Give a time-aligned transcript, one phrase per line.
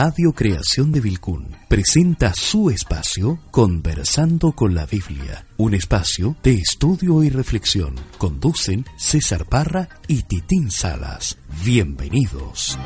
[0.00, 7.24] Radio Creación de Vilcún presenta su espacio Conversando con la Biblia, un espacio de estudio
[7.24, 7.96] y reflexión.
[8.16, 11.36] Conducen César Parra y Titín Salas.
[11.64, 12.78] Bienvenidos.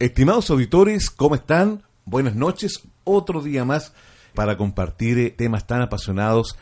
[0.00, 1.84] Estimados auditores, ¿cómo están?
[2.04, 2.82] Buenas noches.
[3.04, 3.92] Otro día más
[4.34, 6.58] para compartir eh, temas tan apasionados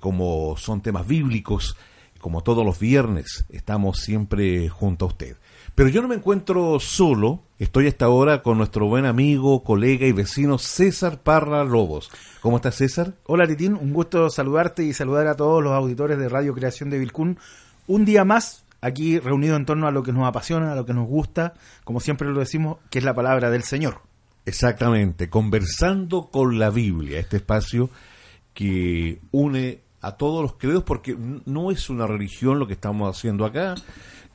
[0.00, 1.78] como son temas bíblicos.
[2.20, 5.38] Como todos los viernes, estamos siempre junto a usted.
[5.74, 10.12] Pero yo no me encuentro solo, estoy hasta ahora con nuestro buen amigo, colega y
[10.12, 12.10] vecino César Parra Lobos.
[12.40, 13.14] ¿Cómo estás César?
[13.24, 16.98] Hola Titín, un gusto saludarte y saludar a todos los auditores de Radio Creación de
[16.98, 17.38] Vilcún.
[17.88, 20.94] Un día más aquí reunido en torno a lo que nos apasiona, a lo que
[20.94, 24.02] nos gusta, como siempre lo decimos, que es la palabra del Señor.
[24.46, 27.90] Exactamente, conversando con la Biblia, este espacio
[28.54, 33.44] que une a todos los credos porque no es una religión lo que estamos haciendo
[33.44, 33.74] acá,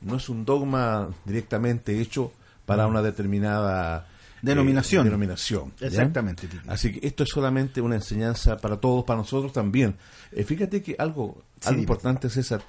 [0.01, 2.33] no es un dogma directamente hecho
[2.75, 5.05] para una determinada eh, denominación.
[5.05, 6.47] denominación Exactamente.
[6.67, 9.95] Así que esto es solamente una enseñanza para todos, para nosotros también.
[10.31, 12.61] Eh, fíjate que algo, algo importante, César,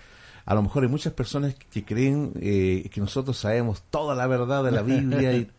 [0.46, 4.62] a lo mejor hay muchas personas que creen eh, que nosotros sabemos toda la verdad
[4.62, 5.50] de la Biblia y,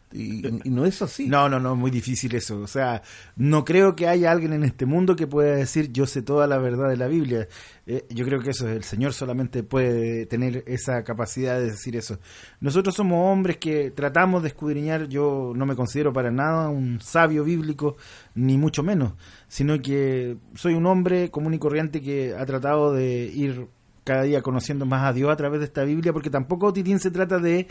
[0.65, 1.27] no es así.
[1.27, 2.59] No, no, no, muy difícil eso.
[2.59, 3.01] O sea,
[3.35, 6.57] no creo que haya alguien en este mundo que pueda decir yo sé toda la
[6.57, 7.47] verdad de la Biblia.
[7.85, 12.19] Eh, yo creo que eso el Señor solamente puede tener esa capacidad de decir eso.
[12.59, 15.07] Nosotros somos hombres que tratamos de escudriñar.
[15.07, 17.97] Yo no me considero para nada un sabio bíblico,
[18.35, 19.13] ni mucho menos,
[19.47, 23.67] sino que soy un hombre común y corriente que ha tratado de ir
[24.05, 27.11] cada día conociendo más a Dios a través de esta Biblia, porque tampoco Titín se
[27.11, 27.67] trata de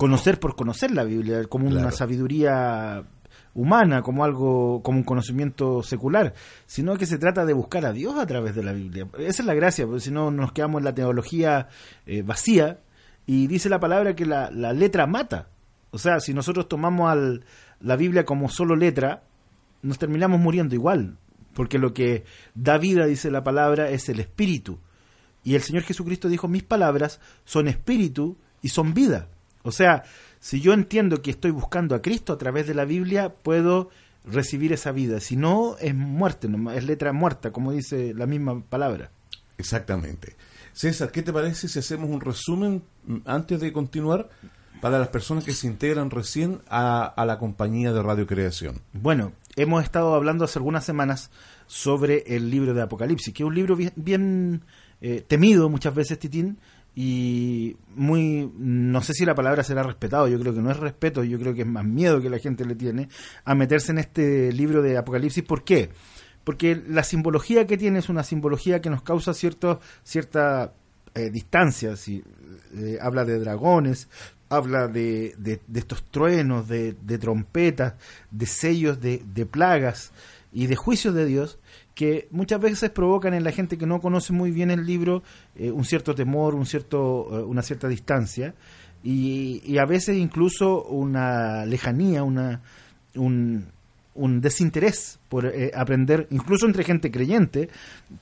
[0.00, 3.04] conocer por conocer la Biblia, como una sabiduría
[3.52, 6.32] humana, como algo, como un conocimiento secular,
[6.64, 9.06] sino que se trata de buscar a Dios a través de la Biblia.
[9.18, 11.68] Esa es la gracia, porque si no nos quedamos en la teología
[12.06, 12.78] eh, vacía
[13.26, 15.48] y dice la palabra que la, la, letra mata.
[15.90, 17.44] O sea, si nosotros tomamos al,
[17.80, 19.24] la Biblia como solo letra,
[19.82, 21.18] nos terminamos muriendo igual,
[21.52, 22.24] porque lo que
[22.54, 24.78] da vida, dice la palabra, es el espíritu.
[25.44, 29.28] Y el Señor Jesucristo dijo, mis palabras son espíritu y son vida.
[29.62, 30.04] O sea,
[30.40, 33.90] si yo entiendo que estoy buscando a Cristo a través de la Biblia, puedo
[34.24, 35.20] recibir esa vida.
[35.20, 39.10] Si no, es muerte, es letra muerta, como dice la misma palabra.
[39.58, 40.36] Exactamente.
[40.72, 44.30] César, ¿qué te parece si hacemos un resumen mm, antes de continuar
[44.80, 48.80] para las personas que se integran recién a, la compañía de Radio Creación?
[48.92, 51.30] Bueno, hemos estado hablando hace algunas semanas
[51.66, 54.62] sobre el libro de Apocalipsis, que es un libro bien
[55.02, 56.58] eh, temido muchas veces, Titín,
[56.94, 61.22] y muy, no sé si la palabra será respetado, yo creo que no es respeto,
[61.22, 63.08] yo creo que es más miedo que la gente le tiene
[63.44, 65.44] a meterse en este libro de Apocalipsis.
[65.44, 65.90] ¿Por qué?
[66.44, 70.72] Porque la simbología que tiene es una simbología que nos causa cierto, cierta
[71.14, 72.24] eh, distancia, si,
[72.74, 74.08] eh, habla de dragones,
[74.48, 77.94] habla de, de, estos truenos, de, de, trompetas,
[78.32, 80.12] de sellos, de, de plagas
[80.52, 81.59] y de juicios de Dios,
[82.00, 85.22] que muchas veces provocan en la gente que no conoce muy bien el libro
[85.54, 88.54] eh, un cierto temor, un cierto, eh, una cierta distancia
[89.02, 92.62] y, y, a veces incluso una lejanía, una,
[93.16, 93.66] un,
[94.20, 97.70] un desinterés por eh, aprender, incluso entre gente creyente,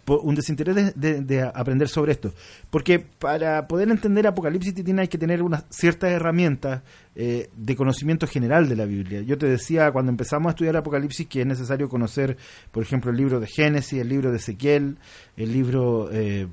[0.07, 2.33] un desinterés de, aprender sobre esto.
[2.71, 6.83] Porque para poder entender Apocalipsis tiene hay que tener una ciertas herramientas
[7.17, 9.23] eh, de conocimiento general de la Biblia.
[9.23, 12.37] Yo te decía cuando empezamos a estudiar Apocalipsis que es necesario conocer,
[12.71, 14.99] por ejemplo, el libro de Génesis, el libro de Ezequiel,
[15.37, 16.47] el libro eh,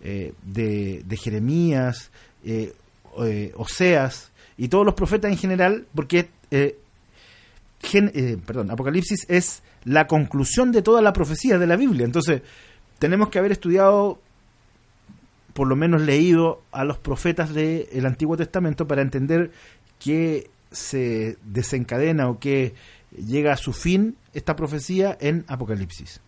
[0.00, 2.10] de, de, Jeremías,
[3.54, 6.28] Oseas y todos los profetas en general, porque
[8.44, 12.04] perdón, Apocalipsis es la conclusión de toda la profecía de la Biblia.
[12.04, 12.42] Entonces,
[12.98, 14.20] tenemos que haber estudiado,
[15.52, 19.50] por lo menos leído a los profetas del Antiguo Testamento para entender
[19.98, 22.74] que se desencadena o que
[23.16, 26.20] llega a su fin esta profecía en Apocalipsis.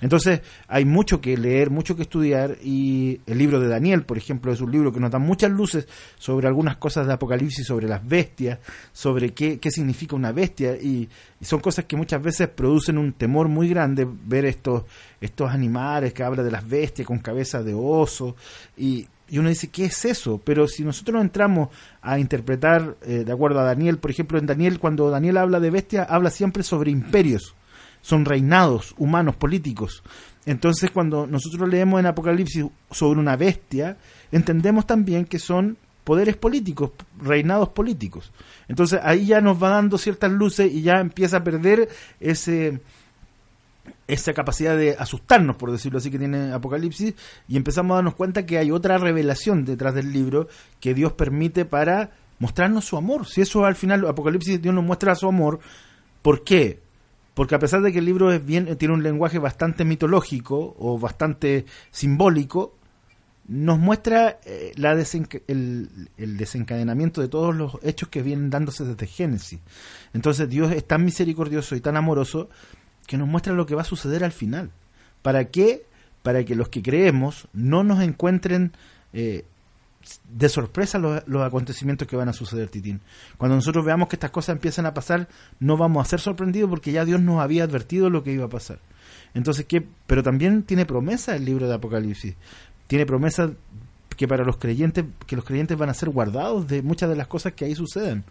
[0.00, 4.52] Entonces hay mucho que leer, mucho que estudiar y el libro de Daniel, por ejemplo,
[4.52, 8.06] es un libro que nos da muchas luces sobre algunas cosas de Apocalipsis, sobre las
[8.06, 8.58] bestias,
[8.92, 11.08] sobre qué, qué significa una bestia y,
[11.40, 14.82] son cosas que muchas veces producen un temor muy grande ver estos,
[15.20, 18.34] estos animales que habla de las bestias con cabeza de oso
[18.76, 20.40] y y uno dice, ¿qué es eso?
[20.42, 21.68] Pero si nosotros entramos
[22.00, 25.70] a interpretar, eh, de acuerdo a Daniel, por ejemplo, en Daniel, cuando Daniel habla de
[25.70, 27.54] bestia, habla siempre sobre imperios,
[28.08, 30.02] son reinados humanos, políticos.
[30.46, 33.98] Entonces, cuando nosotros leemos en Apocalipsis sobre una bestia,
[34.32, 38.32] entendemos también que son poderes políticos, reinados políticos.
[38.66, 42.80] Entonces, ahí ya nos va dando ciertas luces y ya empieza a perder ese
[44.06, 47.12] esa capacidad de asustarnos, por decirlo así, que tiene Apocalipsis,
[47.46, 50.48] y empezamos a darnos cuenta que hay otra revelación detrás del libro
[50.80, 53.26] que Dios permite para mostrarnos su amor.
[53.26, 55.60] Si eso al final, Apocalipsis, Dios nos muestra su amor,
[56.22, 56.87] ¿por qué?
[57.38, 60.98] Porque a pesar de que el libro es bien, tiene un lenguaje bastante mitológico o
[60.98, 62.74] bastante simbólico,
[63.46, 64.72] nos muestra eh,
[65.46, 69.60] el, desencadenamiento de todos los hechos que vienen dándose desde Génesis.
[70.14, 72.50] Entonces Dios es tan misericordioso y tan amoroso
[73.06, 74.72] que nos muestra lo que va a suceder al final.
[75.22, 75.86] ¿Para qué?
[76.24, 78.72] Para que los que creemos no nos encuentren
[79.12, 79.44] eh,
[80.28, 83.00] de sorpresa los, acontecimientos que van a suceder, Titín.
[83.36, 85.28] Cuando nosotros veamos que estas cosas empiezan a pasar,
[85.60, 88.48] no vamos a ser sorprendidos porque ya Dios nos había advertido lo que iba a
[88.48, 88.78] pasar.
[89.34, 89.86] Entonces, ¿qué?
[90.06, 92.34] Pero también tiene promesa el libro de Apocalipsis.
[92.86, 93.50] Tiene promesa
[94.16, 97.28] que para los creyentes, que los creyentes van a ser guardados de muchas de las
[97.28, 98.24] cosas que ahí suceden.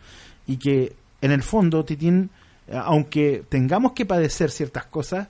[0.45, 2.29] Y que en el fondo, Titín,
[2.71, 5.27] aunque tengamos que padecer ciertas cosas,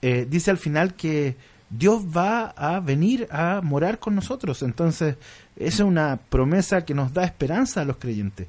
[0.00, 1.36] eh, dice al final que
[1.72, 4.62] Dios va a venir a morar con nosotros.
[4.62, 5.16] Entonces,
[5.56, 8.48] es una promesa que nos da esperanza a los creyentes.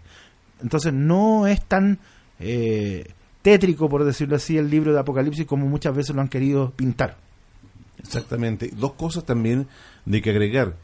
[0.61, 1.99] Entonces, no es tan
[2.39, 3.11] eh,
[3.41, 7.17] tétrico, por decirlo así, el libro de Apocalipsis como muchas veces lo han querido pintar.
[7.99, 8.71] Exactamente.
[8.73, 9.67] Dos cosas también
[10.05, 10.75] de que agregar.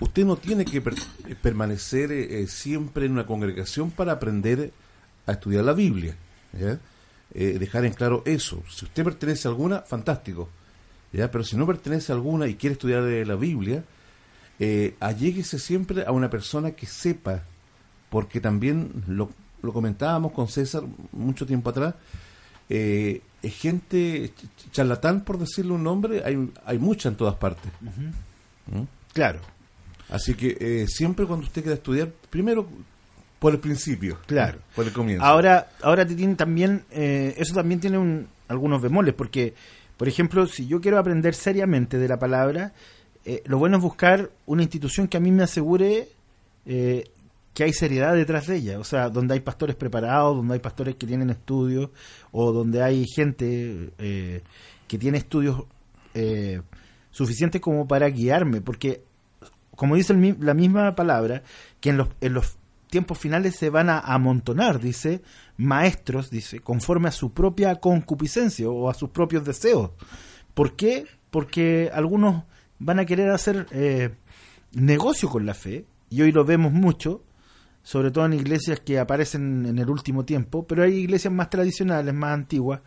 [0.00, 0.82] Usted no tiene que
[1.42, 4.72] permanecer eh, siempre en una congregación para aprender
[5.26, 6.16] a estudiar la Biblia.
[7.34, 8.62] Eh, dejar en claro eso.
[8.68, 10.48] Si usted pertenece a alguna, fantástico.
[11.12, 11.30] ¿ya?
[11.30, 13.84] Pero si no pertenece a alguna y quiere estudiar la Biblia,
[14.58, 17.42] eh, alléguese siempre a una persona que sepa,
[18.10, 19.30] porque también lo,
[19.62, 21.94] lo comentábamos con César mucho tiempo atrás,
[22.68, 24.32] eh, gente
[24.72, 27.70] charlatán, por decirle un nombre, hay, hay mucha en todas partes.
[28.66, 28.82] ¿Mm?
[29.12, 29.40] Claro.
[30.08, 32.66] Así que eh, siempre cuando usted quiera estudiar, primero
[33.38, 34.18] por el principio.
[34.26, 34.58] Claro.
[34.74, 35.24] Por el comienzo.
[35.24, 39.54] Ahora, ahora Titín también, eh, eso también tiene un, algunos bemoles, porque,
[39.96, 42.72] por ejemplo, si yo quiero aprender seriamente de la palabra,
[43.24, 46.08] eh, lo bueno es buscar una institución que a mí me asegure
[46.66, 47.04] eh,
[47.52, 48.78] que hay seriedad detrás de ella.
[48.78, 51.90] O sea, donde hay pastores preparados, donde hay pastores que tienen estudios,
[52.32, 55.64] o donde hay gente que tiene estudios
[57.10, 59.02] suficientes como para guiarme, porque
[59.76, 61.42] como dice la misma palabra,
[61.80, 62.56] que en los, en los
[62.90, 65.22] tiempos finales se van a amontonar, dice,
[65.56, 69.90] maestros, dice, conforme a su propia concupiscencia o a sus propios deseos.
[70.54, 71.06] ¿Por qué?
[71.30, 72.44] Porque algunos
[72.84, 74.10] van a querer hacer eh,
[74.72, 77.22] negocio con la fe, y hoy lo vemos mucho,
[77.82, 82.12] sobre todo en iglesias que aparecen en el último tiempo, pero hay iglesias más tradicionales,
[82.12, 82.80] más antiguas,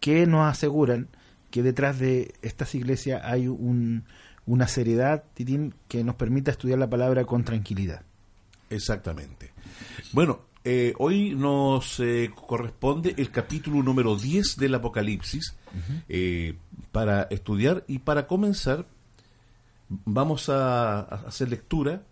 [0.00, 1.08] que nos aseguran
[1.50, 4.04] que detrás de estas iglesias hay un,
[4.44, 5.22] una seriedad,
[5.88, 8.02] que nos permita estudiar la palabra con tranquilidad.
[8.70, 9.52] Exactamente.
[10.12, 15.54] Bueno, eh, hoy nos eh, corresponde el capítulo número 10 del Apocalipsis
[16.08, 16.56] eh,
[16.90, 18.86] para estudiar y para comenzar
[19.88, 22.02] vamos a, hacer lectura,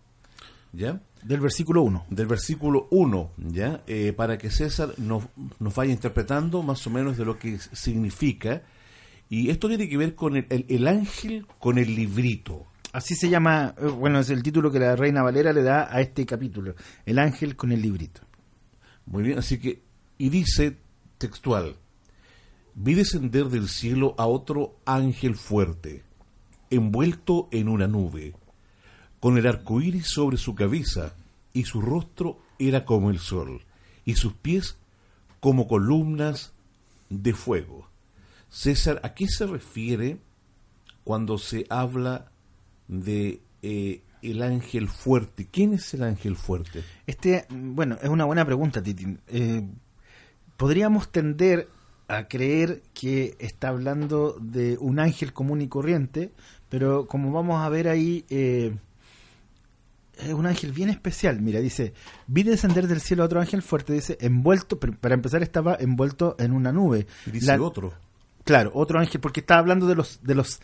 [0.71, 1.01] ¿ya?
[1.23, 2.05] Del versículo 1.
[2.09, 3.83] Del versículo 1, ¿ya?
[4.15, 5.23] para que César nos,
[5.59, 8.63] nos, vaya interpretando más o menos de lo que significa.
[9.29, 12.67] Y esto tiene que ver con el ángel con el librito.
[12.93, 15.99] Así se llama, eh, bueno, es el título que la Reina Valera le da a
[15.99, 16.75] este capítulo,
[17.07, 18.21] El ángel con el librito.
[19.07, 19.81] Muy bien, así que,
[20.19, 20.77] y dice
[21.17, 21.75] textual,
[22.75, 26.03] vi descender del cielo a otro ángel fuerte,
[26.75, 28.35] envuelto en una nube,
[29.19, 31.13] con el arco iris sobre su cabeza,
[31.53, 33.61] y su rostro era como el sol,
[34.05, 34.77] y sus pies
[35.39, 36.53] como columnas
[37.09, 37.87] de fuego.
[38.49, 40.17] César, ¿a qué se refiere
[41.03, 42.31] cuando se habla
[42.87, 45.47] de eh, el ángel fuerte.
[45.51, 46.83] ¿Quién es el ángel fuerte?
[47.05, 49.17] Este, bueno, es una buena pregunta, Titi.
[49.27, 49.63] Eh,
[50.57, 51.67] podríamos tender
[52.07, 56.31] a creer que está hablando de un ángel común y corriente,
[56.73, 58.75] pero como vamos a ver ahí, eh,
[60.17, 61.39] es un ángel bien especial.
[61.39, 61.93] Mira, dice,
[62.25, 66.71] vi descender del cielo otro ángel fuerte, dice, envuelto, para empezar estaba envuelto en una
[66.71, 67.05] nube.
[67.27, 67.93] dice otro.
[68.43, 70.61] Claro, otro ángel, porque está hablando de los, de los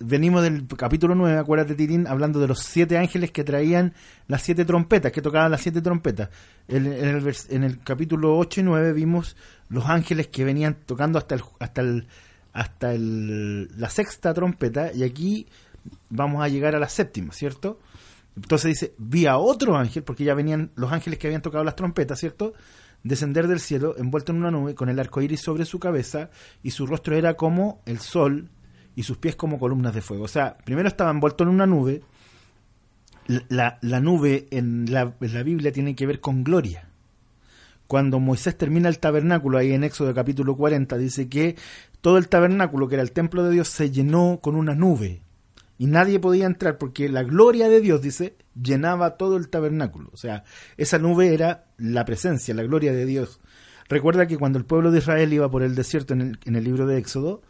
[0.00, 3.94] venimos del capítulo 9, acuérdate Titín, hablando de los siete ángeles que traían
[4.26, 6.30] las siete trompetas, que tocaban las siete trompetas.
[6.66, 9.36] En, el, en el, capítulo 8 y 9 vimos
[9.68, 12.08] los ángeles que venían tocando hasta el, hasta el,
[12.54, 15.46] hasta el, la sexta trompeta y aquí
[16.08, 17.80] vamos a llegar a la séptima, ¿cierto?
[18.36, 21.76] Entonces dice, vi a otro ángel, porque ya venían los ángeles que habían tocado las
[21.76, 22.54] trompetas, ¿cierto?
[23.02, 26.30] Descender del cielo, envuelto en una nube, con el arco iris sobre su cabeza,
[26.62, 28.48] y su rostro era como el sol,
[28.96, 30.24] y sus pies como columnas de fuego.
[30.24, 32.02] O sea, primero estaba envuelto en una nube.
[33.48, 36.88] La, la nube en la, en la Biblia tiene que ver con gloria
[37.86, 41.56] cuando Moisés termina el tabernáculo, ahí en Éxodo capítulo 40, dice que
[42.00, 45.22] todo el tabernáculo, que era el templo de Dios, se llenó con una nube.
[45.76, 50.10] Y nadie podía entrar porque la gloria de Dios, dice, llenaba todo el tabernáculo.
[50.12, 50.44] O sea,
[50.76, 53.40] esa nube era la presencia, la gloria de Dios.
[53.88, 56.64] Recuerda que cuando el pueblo de Israel iba por el desierto en el, en el
[56.64, 57.42] libro de Éxodo,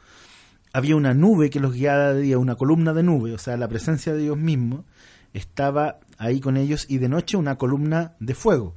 [0.72, 3.68] había una nube que los guiaba de día, una columna de nube, o sea, la
[3.68, 4.84] presencia de Dios mismo
[5.32, 8.74] estaba ahí con ellos y de noche una columna de fuego.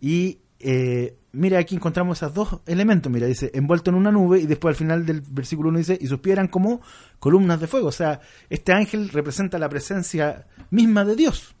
[0.00, 3.10] Y eh, mira, aquí encontramos esos dos elementos.
[3.10, 6.06] Mira, dice envuelto en una nube y después al final del versículo 1 dice y
[6.06, 6.80] sus pies eran como
[7.18, 7.88] columnas de fuego.
[7.88, 11.54] O sea, este ángel representa la presencia misma de Dios.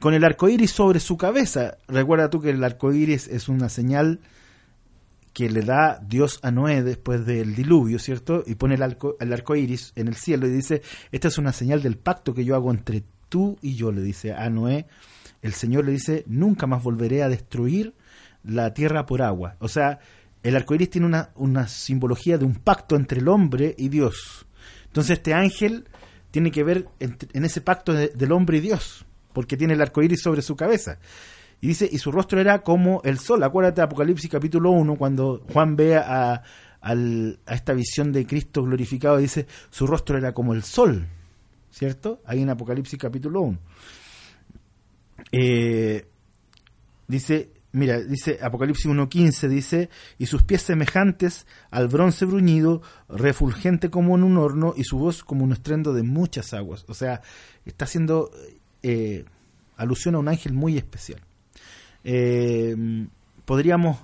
[0.00, 1.78] Con el arco iris sobre su cabeza.
[1.86, 4.20] Recuerda tú que el arco iris es una señal
[5.32, 8.44] que le da Dios a Noé después del diluvio, ¿cierto?
[8.46, 11.52] Y pone el arco, el arco iris en el cielo y dice: Esta es una
[11.52, 14.86] señal del pacto que yo hago entre tú y yo, le dice a Noé
[15.44, 17.94] el Señor le dice, nunca más volveré a destruir
[18.42, 19.56] la tierra por agua.
[19.60, 20.00] O sea,
[20.42, 24.46] el arco iris tiene una, una simbología de un pacto entre el hombre y Dios.
[24.86, 25.86] Entonces este ángel
[26.30, 30.02] tiene que ver en, ese pacto de, del hombre y Dios, porque tiene el arco
[30.02, 30.98] iris sobre su cabeza.
[31.60, 33.42] Y dice, y su rostro era como el sol.
[33.42, 36.42] Acuérdate de Apocalipsis capítulo 1, cuando Juan ve a,
[36.80, 36.94] a
[37.54, 41.06] esta visión de Cristo glorificado, dice, su rostro era como el sol,
[41.70, 42.22] ¿cierto?
[42.24, 43.58] Ahí en Apocalipsis capítulo 1.
[45.32, 46.06] Eh,
[47.08, 54.16] dice, mira, dice Apocalipsis 1.15, dice, y sus pies semejantes al bronce bruñido, refulgente como
[54.16, 56.84] en un horno, y su voz como un estruendo de muchas aguas.
[56.88, 57.20] O sea,
[57.64, 58.30] está haciendo
[58.82, 59.24] eh,
[59.76, 61.20] alusión a un ángel muy especial.
[62.04, 62.76] Eh,
[63.44, 63.98] podríamos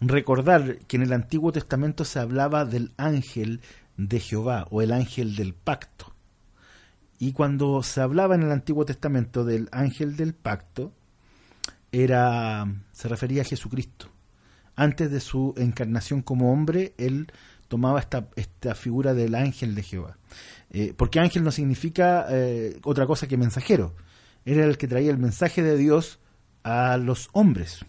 [0.00, 3.60] recordar que en el Antiguo Testamento se hablaba del ángel
[3.96, 6.09] de Jehová o el ángel del pacto.
[7.22, 10.90] Y cuando se hablaba en el Antiguo Testamento del ángel del pacto,
[11.92, 14.08] era, se refería a Jesucristo.
[14.74, 17.30] Antes de su encarnación como hombre, él
[17.68, 20.16] tomaba esta, esta figura del ángel de Jehová.
[20.70, 23.94] Eh, porque ángel no significa eh, otra cosa que mensajero.
[24.46, 26.20] Era el que traía el mensaje de Dios
[26.62, 27.84] a los hombres.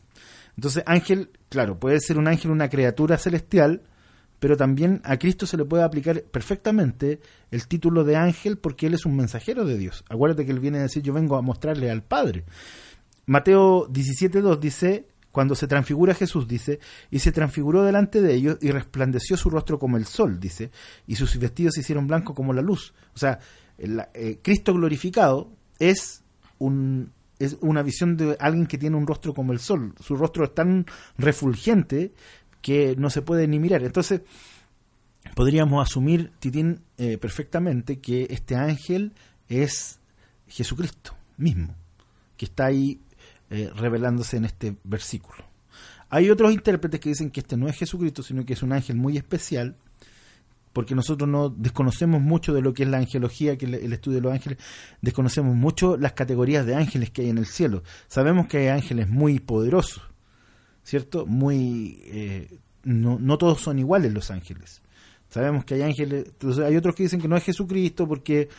[0.57, 3.83] Entonces, ángel, claro, puede ser un ángel, una criatura celestial,
[4.41, 7.19] pero también a Cristo se le puede aplicar perfectamente
[7.51, 10.03] el título de ángel porque Él es un mensajero de Dios.
[10.09, 12.43] Acuérdate que Él viene a decir, yo vengo a mostrarle al Padre.
[13.27, 16.79] Mateo 17.2 dice, cuando se transfigura Jesús, dice,
[17.11, 20.71] y se transfiguró delante de ellos y resplandeció su rostro como el sol, dice,
[21.05, 22.95] y sus vestidos se hicieron blancos como la luz.
[23.13, 23.37] O sea,
[23.77, 26.23] eh, Cristo glorificado es
[26.57, 29.93] un, es una visión de alguien que tiene un rostro como el sol.
[29.99, 30.87] Su rostro es tan
[31.19, 32.13] refulgente
[32.61, 33.83] que no se puede ni mirar.
[33.83, 34.21] Entonces,
[35.35, 39.13] podríamos asumir, Titín, eh, perfectamente que este ángel
[39.47, 39.99] es
[40.47, 41.75] Jesucristo mismo,
[42.37, 43.01] que está ahí
[43.49, 45.43] eh, revelándose en este versículo.
[46.09, 48.97] Hay otros intérpretes que dicen que este no es Jesucristo, sino que es un ángel
[48.97, 49.75] muy especial,
[50.73, 54.17] porque nosotros no desconocemos mucho de lo que es la angelología, que es el estudio
[54.17, 54.57] de los ángeles,
[55.01, 57.83] desconocemos mucho las categorías de ángeles que hay en el cielo.
[58.07, 60.03] Sabemos que hay ángeles muy poderosos,
[60.83, 61.25] ¿cierto?
[61.25, 61.99] Muy...
[62.05, 64.81] Eh, no, no todos son iguales los ángeles.
[65.29, 68.49] Sabemos que hay ángeles, entonces hay otros que dicen que no es Jesucristo porque,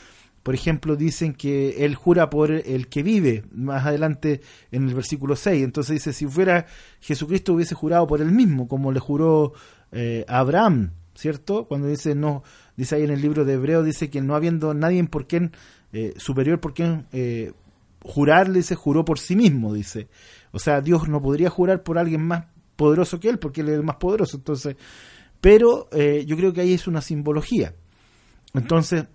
[0.42, 5.36] por ejemplo, dicen que él jura por el que vive, más adelante en el versículo
[5.36, 5.62] 6.
[5.62, 6.66] Entonces dice, si fuera
[7.00, 9.52] Jesucristo hubiese jurado por él mismo, como le juró
[9.90, 11.66] eh, a Abraham, ¿cierto?
[11.66, 12.42] Cuando dice, no,
[12.76, 15.52] dice ahí en el libro de Hebreo, dice que no habiendo nadie por quien,
[15.92, 17.52] eh, superior por quien eh,
[18.00, 20.08] jurar, dice, juró por sí mismo, dice.
[20.52, 23.74] O sea, Dios no podría jurar por alguien más poderoso que él, porque él es
[23.74, 24.36] el más poderoso.
[24.36, 24.76] Entonces,
[25.40, 27.74] pero eh, yo creo que ahí es una simbología.
[28.54, 29.06] Entonces,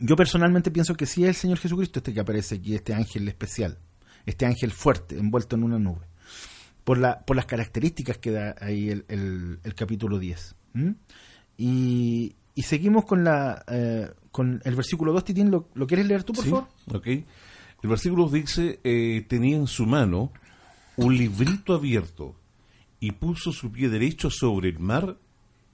[0.00, 3.28] yo personalmente pienso que sí es el Señor Jesucristo este que aparece aquí, este ángel
[3.28, 3.78] especial,
[4.26, 6.06] este ángel fuerte, envuelto en una nube,
[6.84, 9.04] por, la, por las características que da ahí el,
[9.62, 10.54] el, capítulo 10.
[11.56, 16.22] Y, y, seguimos con la eh, con el versículo 2, Titín, ¿lo, ¿lo, quieres leer
[16.22, 16.68] tú, por sí, favor?
[16.94, 17.06] Ok.
[17.82, 20.32] El versículo dice, eh, tenía en su mano
[20.96, 22.34] un librito abierto
[23.00, 25.16] y puso su pie derecho sobre el mar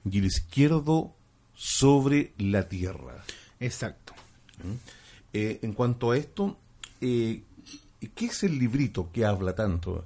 [0.09, 1.15] y el izquierdo
[1.55, 3.25] sobre la tierra.
[3.59, 4.13] Exacto.
[4.63, 4.75] ¿Mm?
[5.33, 6.59] Eh, en cuanto a esto,
[7.01, 7.43] eh,
[8.15, 10.05] ¿qué es el librito que habla tanto?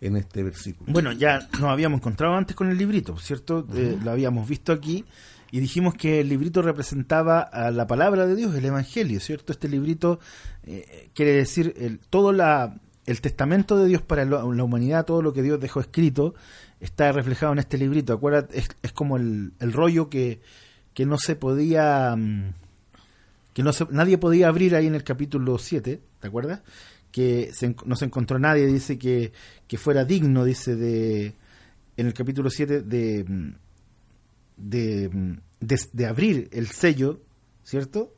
[0.00, 0.92] En este versículo.
[0.92, 3.66] Bueno, ya nos habíamos encontrado antes con el librito, ¿cierto?
[3.74, 5.04] Eh, lo habíamos visto aquí
[5.50, 9.52] y dijimos que el librito representaba a la palabra de Dios, el Evangelio, ¿cierto?
[9.52, 10.18] Este librito
[10.64, 12.74] eh, quiere decir el, todo la,
[13.06, 16.34] el testamento de Dios para la, la humanidad, todo lo que Dios dejó escrito,
[16.80, 18.12] está reflejado en este librito.
[18.12, 20.40] Acuérdate, es, es como el, el rollo que,
[20.94, 22.14] que no se podía...
[22.16, 22.52] mm,
[23.54, 26.60] que no se- nadie podía abrir ahí en el capítulo 7, ¿te acuerdas?
[27.16, 29.32] Que se no se encontró nadie, dice que,
[29.66, 31.34] que fuera digno, dice, de
[31.96, 33.54] en el capítulo 7 de, mm,
[34.58, 35.32] de, mm,
[35.94, 37.22] de, abrir el sello,
[37.64, 38.12] ¿cierto?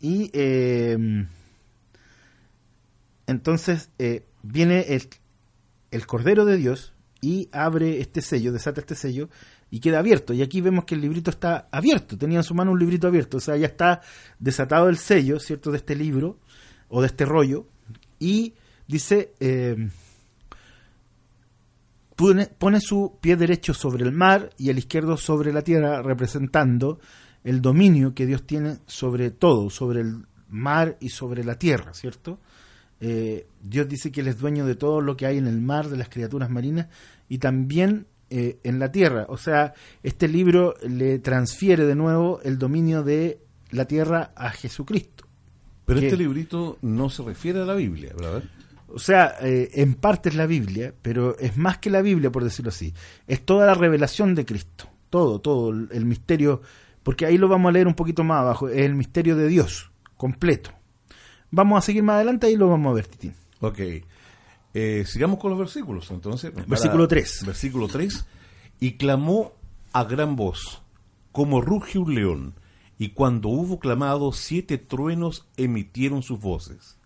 [0.00, 1.24] Y eh,
[3.28, 5.08] entonces eh, viene el,
[5.92, 9.28] el Cordero de Dios y abre este sello, desata este sello
[9.70, 10.34] y queda abierto.
[10.34, 13.36] Y aquí vemos que el librito está abierto, tenía en su mano un librito abierto,
[13.36, 14.00] o sea, ya está
[14.40, 16.40] desatado el sello, ¿cierto?, de este libro
[16.88, 17.68] o de este rollo.
[18.22, 18.54] Y
[18.86, 19.88] dice, eh,
[22.14, 27.00] pone, su pie derecho sobre el mar y el izquierdo sobre la tierra, representando
[27.42, 32.38] el dominio que Dios tiene sobre todo, sobre el mar y sobre la tierra, ¿cierto?
[33.00, 35.88] Eh, Dios dice que Él es dueño de todo lo que hay en el mar,
[35.88, 36.86] de las criaturas marinas
[37.28, 39.26] y también eh, en la tierra.
[39.28, 39.74] O sea,
[40.04, 43.40] este libro le transfiere de nuevo el dominio de
[43.72, 45.11] la tierra a Jesucristo.
[45.84, 48.42] Pero que- este librito no se refiere a la Biblia, ¿verdad?
[48.88, 52.44] O sea, eh, en parte es la Biblia, pero es más que la Biblia, por
[52.44, 52.92] decirlo así.
[53.26, 54.88] Es toda la revelación de Cristo.
[55.08, 56.60] Todo, todo, el, el misterio.
[57.02, 58.68] Porque ahí lo vamos a leer un poquito más abajo.
[58.68, 60.70] Es el misterio de Dios, completo.
[61.50, 63.34] Vamos a seguir más adelante y lo vamos a ver, Titín.
[63.60, 63.78] Ok.
[64.74, 66.52] Eh, sigamos con los versículos, entonces.
[66.66, 67.44] Versículo 3.
[67.46, 68.24] Versículo 3.
[68.80, 69.52] Y clamó
[69.92, 70.82] a gran voz,
[71.30, 72.54] como ruge un león.
[72.98, 76.96] Y cuando hubo clamado, siete truenos emitieron sus voces.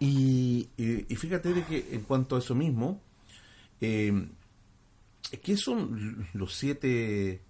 [0.00, 3.00] Y Y, y fíjate de que en cuanto a eso mismo,
[3.80, 4.28] eh,
[5.42, 7.40] ¿qué son los siete,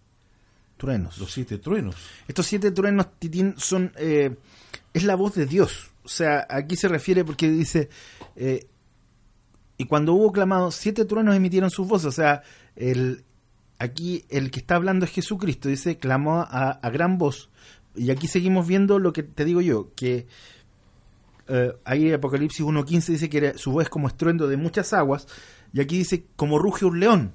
[0.78, 1.18] truenos.
[1.18, 1.96] los siete truenos?
[2.26, 3.92] Estos siete truenos, Titín, son.
[3.96, 4.37] eh,
[4.94, 5.90] es la voz de Dios.
[6.04, 7.90] O sea, aquí se refiere porque dice.
[8.37, 8.66] eh,
[9.76, 12.06] y cuando hubo clamado, siete truenos emitieron sus voces.
[12.06, 12.42] O sea,
[12.75, 13.24] el,
[13.78, 15.68] aquí el que está hablando es Jesucristo.
[15.68, 17.50] Dice, clamó a, a gran voz.
[17.94, 20.26] Y aquí seguimos viendo lo que te digo yo, que
[21.48, 25.26] eh, ahí Apocalipsis 1.15 dice que era- su voz como estruendo de muchas aguas.
[25.72, 27.32] Y aquí dice, como ruge un león.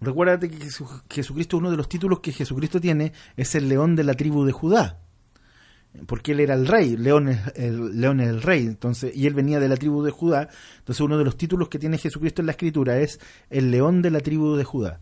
[0.00, 4.04] Recuérdate que Jesu- Jesucristo, uno de los títulos que Jesucristo tiene, es el león de
[4.04, 4.98] la tribu de Judá.
[6.06, 9.34] Porque él era el rey, león es el, león es el rey, entonces, y él
[9.34, 10.48] venía de la tribu de Judá.
[10.78, 13.18] Entonces uno de los títulos que tiene Jesucristo en la escritura es
[13.50, 15.00] el león de la tribu de Judá.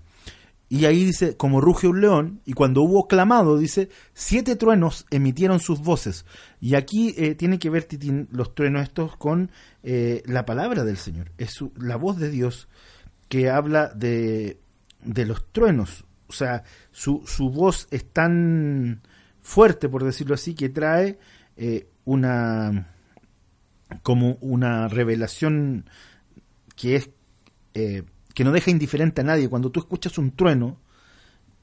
[0.71, 5.61] Y ahí dice, como ruge un león, y cuando hubo clamado, dice, siete truenos emitieron
[5.61, 6.27] sus voces.
[6.61, 9.51] Y aquí eh, tiene que ver, Titín, los truenos estos con
[9.83, 11.33] eh, la palabra del Señor.
[11.39, 12.69] Es la voz de Dios
[13.29, 14.61] que habla de,
[15.03, 16.05] de los truenos.
[16.27, 19.01] O sea, su, su voz es tan
[19.41, 21.19] fuerte, por decirlo así, que trae
[21.57, 22.95] eh, una
[24.03, 25.89] como una revelación
[26.77, 27.11] que es
[28.35, 29.49] que no deja indiferente a nadie.
[29.49, 30.79] Cuando tú escuchas un trueno,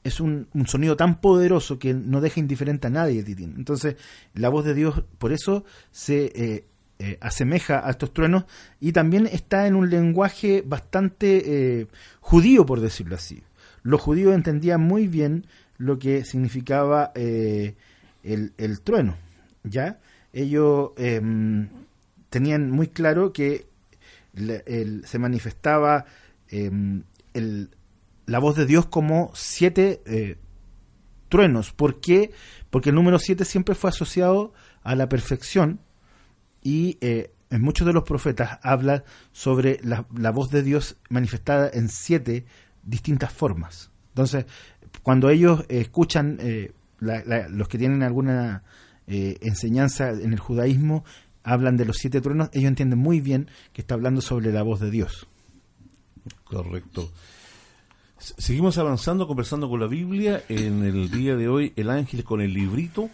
[0.04, 3.54] es un, sonido tan poderoso que no deja indiferente a nadie, Titín.
[3.56, 3.96] Entonces,
[4.34, 6.64] la voz de Dios, por eso se eh,
[6.98, 8.44] eh, asemeja a estos truenos
[8.80, 11.86] y también está en un lenguaje bastante eh,
[12.20, 13.42] judío, por decirlo así.
[13.82, 15.46] Los judíos entendían muy bien
[15.78, 17.74] lo que significaba el,
[18.56, 19.16] el trueno,
[19.64, 19.98] ¿ya?
[20.32, 21.68] Ellos em,
[22.30, 23.66] tenían muy claro que
[24.34, 26.04] la- el- se manifestaba
[26.50, 27.02] em,
[27.34, 27.70] el,
[28.26, 30.36] la voz de Dios como siete eh,
[31.28, 31.72] truenos.
[31.72, 32.32] ¿Por qué?
[32.70, 35.80] Porque el número siete siempre fue asociado a la perfección
[36.62, 41.70] y eh, en muchos de los profetas habla sobre la, la voz de Dios manifestada
[41.72, 42.44] en siete
[42.82, 43.90] distintas formas.
[44.08, 44.46] Entonces,
[45.02, 48.62] cuando ellos escuchan, eh, la- la- los que tienen alguna
[49.08, 51.04] eh, enseñanza en el judaísmo,
[51.44, 54.80] hablan de los siete truenos, ellos entienden muy bien que está hablando sobre la voz
[54.80, 55.28] de Dios.
[56.44, 57.10] Correcto.
[58.18, 60.42] Seguimos avanzando, conversando con la Biblia.
[60.48, 63.10] En el día de hoy, el ángel con el librito.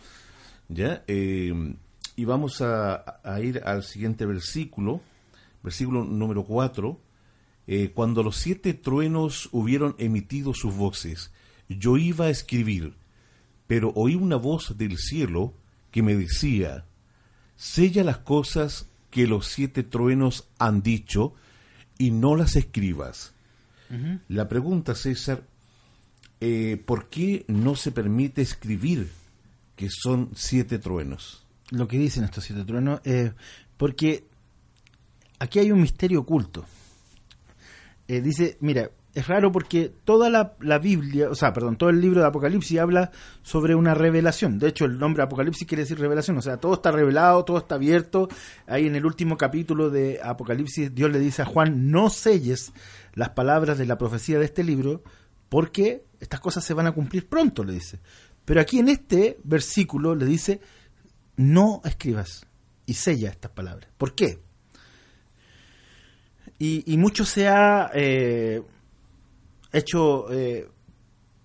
[0.68, 1.02] ¿Ya?
[1.06, 1.74] Eh,
[2.16, 5.00] y vamos a, ir al siguiente versículo,
[5.62, 7.00] versículo número 4.
[7.94, 11.32] cuando los siete truenos hubieron emitido sus voces,
[11.68, 12.94] yo iba a escribir,
[13.66, 15.54] pero oí una voz del cielo
[15.90, 16.84] que me decía,
[17.56, 21.34] sella las cosas que los siete truenos han dicho
[22.02, 23.32] y no las escribas.
[24.26, 25.44] La pregunta, César,
[26.40, 29.08] eh, ¿por qué no se permite escribir
[29.76, 31.44] que son siete truenos?
[31.70, 33.32] Lo que dicen estos siete truenos, eh,
[33.76, 34.24] porque
[35.38, 36.64] aquí hay un misterio oculto.
[38.08, 42.20] eh, dice, mira, es raro porque toda la, Biblia, o sea, perdón, todo el libro
[42.20, 43.10] de Apocalipsis habla
[43.42, 44.58] sobre una revelación.
[44.58, 47.74] De hecho, el nombre Apocalipsis quiere decir revelación, o sea, todo está revelado, todo está
[47.74, 48.28] abierto.
[48.66, 52.72] Ahí en el último capítulo de Apocalipsis, Dios le dice a Juan, no selles
[53.12, 55.02] las palabras de la profecía de este libro,
[55.50, 58.00] porque estas cosas se van a cumplir pronto, le dice.
[58.46, 60.60] Pero aquí en este versículo le dice,
[61.36, 62.46] no escribas
[62.86, 63.90] y sella estas palabras.
[63.98, 64.40] ¿Por qué?
[66.58, 68.62] Y, y mucho se ha eh,
[69.72, 70.68] hecho eh,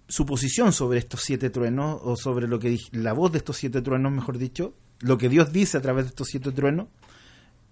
[0.08, 4.12] suposición sobre estos siete truenos, o sobre lo que la voz de estos siete truenos,
[4.12, 6.88] mejor dicho, lo que Dios dice a través de estos siete truenos,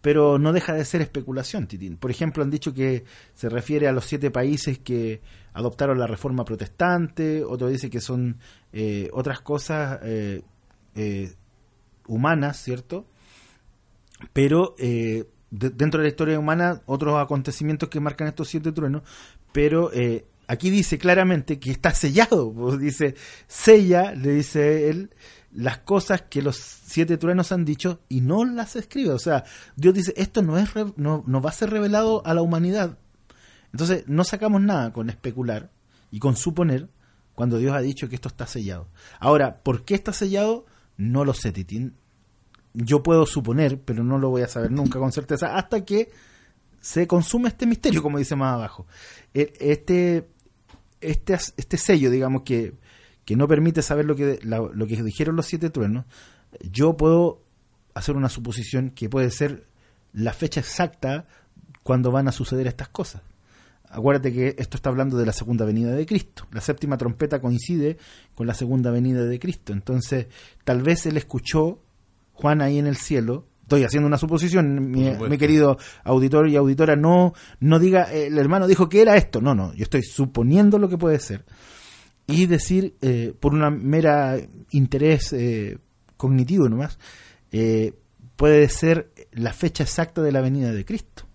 [0.01, 1.97] pero no deja de ser especulación, Titín.
[1.97, 5.21] Por ejemplo, han dicho que se refiere a los siete países que
[5.53, 8.37] adoptaron la reforma protestante, otro dice que son
[8.71, 10.43] eh, otras cosas eh,
[10.93, 11.33] eh,
[12.07, 13.07] humanas, ¿cierto?
[14.31, 19.01] Pero eh, de, dentro de la historia humana, otros acontecimientos que marcan estos siete truenos,
[19.51, 19.89] pero
[20.47, 23.15] aquí dice claramente que está sellado, pues dice,
[23.47, 25.11] sella, le dice él,
[25.51, 29.11] las cosas que los siete truenos han dicho y no las escribe.
[29.11, 32.41] O sea, Dios dice, esto no, es no, no va a ser revelado a la
[32.41, 32.97] humanidad.
[33.71, 35.71] Entonces, no sacamos nada con especular
[36.11, 36.89] y con suponer
[37.33, 38.87] cuando Dios ha dicho que esto está sellado.
[39.19, 40.65] Ahora, ¿por qué está sellado?
[40.97, 41.95] No lo sé, Titín.
[42.73, 46.11] Yo puedo suponer, pero no lo voy a saber nunca con certeza hasta que
[46.79, 48.85] se consume este misterio, como dice más abajo.
[49.33, 50.29] Este,
[51.09, 52.73] este, este sello, digamos, que,
[53.25, 56.05] que no permite saber lo que, la, lo que dijeron los siete truenos,
[56.71, 57.41] yo puedo
[57.93, 59.65] hacer una suposición que puede ser
[60.13, 61.27] la fecha exacta
[61.83, 63.21] cuando van a suceder estas cosas.
[63.89, 66.47] Acuérdate que esto está hablando de la segunda venida de Cristo.
[66.51, 67.97] La séptima trompeta coincide
[68.33, 69.71] con la segunda venida de Cristo.
[69.71, 70.27] Entonces,
[70.63, 71.79] tal vez él escuchó
[72.33, 73.45] Juan ahí en el cielo.
[73.65, 76.95] Estoy haciendo una suposición, mi, mi, querido auditor y auditora.
[76.95, 79.41] No, no diga, el hermano dijo que era esto.
[79.41, 81.45] No, no, yo estoy suponiendo lo que puede ser.
[82.27, 84.37] Y decir, eh, por una mera
[84.71, 85.79] interés eh,
[86.15, 86.99] cognitivo nomás,
[87.51, 87.93] eh,
[88.35, 91.25] puede ser la fecha exacta de la venida de Cristo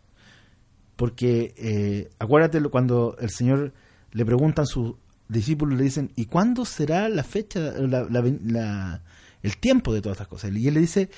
[1.00, 3.72] porque eh, acuérdate cuando el Señor
[4.12, 4.96] le preguntan a sus
[5.28, 9.02] discípulos, le dicen, ¿y cuándo será la fecha, la, la, la,
[9.42, 10.52] el tiempo de todas estas cosas?
[10.54, 11.08] Y él le dice,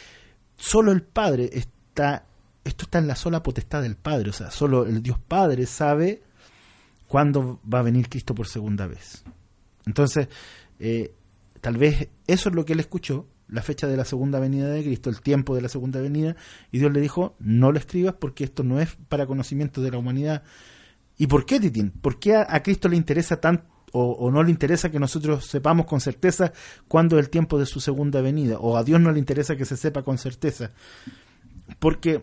[0.62, 2.24] solo el Padre está,
[2.62, 6.22] esto está en la sola potestad del Padre, o sea, solo el Dios Padre sabe
[7.08, 9.24] cuándo va a venir Cristo por segunda vez.
[9.86, 10.28] Entonces,
[10.78, 11.14] eh,
[11.60, 14.84] tal vez eso es lo que él escuchó, la fecha de la segunda venida de
[14.84, 16.36] Cristo, el tiempo de la segunda venida,
[16.70, 19.98] y Dios le dijo, no lo escribas porque esto no es para conocimiento de la
[19.98, 20.44] humanidad.
[21.18, 21.90] ¿Y por qué, Titín?
[21.90, 25.86] ¿Por qué a, a Cristo le interesa tanto o, no le interesa que nosotros sepamos
[25.86, 26.52] con certeza
[26.88, 28.58] cuándo es el tiempo de su segunda venida?
[28.58, 30.72] ¿O a Dios no le interesa que se sepa con certeza?
[31.78, 32.22] Porque,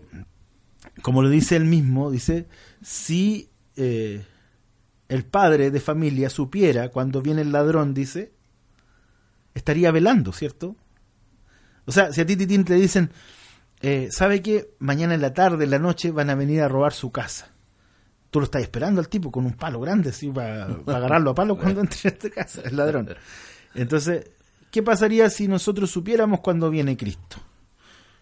[1.02, 2.48] como lo dice él mismo, dice,
[2.82, 4.26] si eh,
[5.08, 8.34] el padre de familia supiera cuando viene el ladrón, dice,
[9.54, 10.76] estaría velando, ¿cierto?
[11.86, 13.12] O sea, si a ti te dicen,
[13.82, 16.94] eh, ¿sabe que mañana en la tarde, en la noche, van a venir a robar
[16.94, 17.52] su casa?
[18.32, 21.36] Tú lo estás esperando al tipo con un palo grande, así, para, para agarrarlo a
[21.36, 23.10] palo cuando entre a esta casa, el ladrón.
[23.74, 24.30] Entonces,
[24.72, 27.38] ¿qué pasaría si nosotros supiéramos cuándo viene Cristo?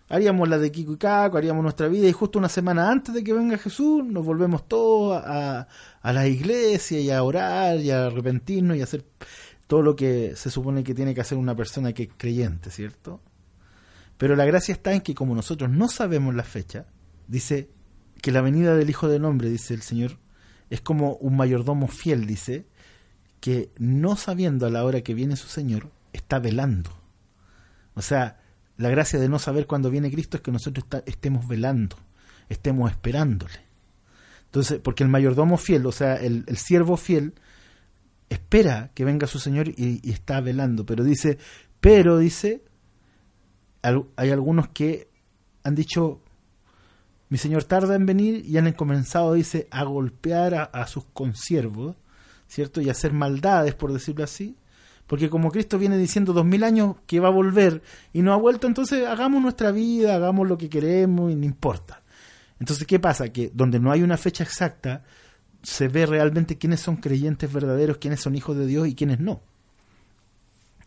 [0.09, 3.25] Haríamos la de Kiko y Caco, haríamos nuestra vida y justo una semana antes de
[3.25, 5.67] que venga Jesús nos volvemos todos a,
[6.01, 9.03] a la iglesia y a orar y a arrepentirnos y a hacer
[9.67, 13.19] todo lo que se supone que tiene que hacer una persona que es creyente, ¿cierto?
[14.17, 16.85] Pero la gracia está en que como nosotros no sabemos la fecha,
[17.27, 17.69] dice
[18.21, 20.17] que la venida del Hijo del Hombre, dice el Señor,
[20.69, 22.65] es como un mayordomo fiel, dice,
[23.39, 26.91] que no sabiendo a la hora que viene su Señor, está velando.
[27.93, 28.39] O sea,
[28.77, 31.97] la gracia de no saber cuándo viene Cristo es que nosotros estemos velando,
[32.49, 33.65] estemos esperándole.
[34.45, 37.33] Entonces, porque el mayordomo fiel, o sea, el, el siervo fiel,
[38.29, 41.37] espera que venga su Señor y está velando, pero dice,
[41.79, 42.63] pero dice,
[44.15, 45.09] hay algunos que
[45.63, 46.21] han dicho,
[47.29, 51.95] mi señor tarda en venir y han comenzado, dice, a golpear a, a, sus consiervos,
[52.47, 52.81] ¿cierto?
[52.81, 54.55] Y a hacer maldades, por decirlo así.
[55.07, 57.81] Porque como Cristo viene diciendo dos mil años que va a volver
[58.13, 62.01] y no ha vuelto, entonces hagamos nuestra vida, hagamos lo que queremos y no importa.
[62.59, 63.29] Entonces, ¿qué pasa?
[63.29, 65.03] Que donde no hay una fecha exacta,
[65.63, 69.41] se ve realmente quiénes son creyentes verdaderos, quiénes son hijos de Dios y quiénes no.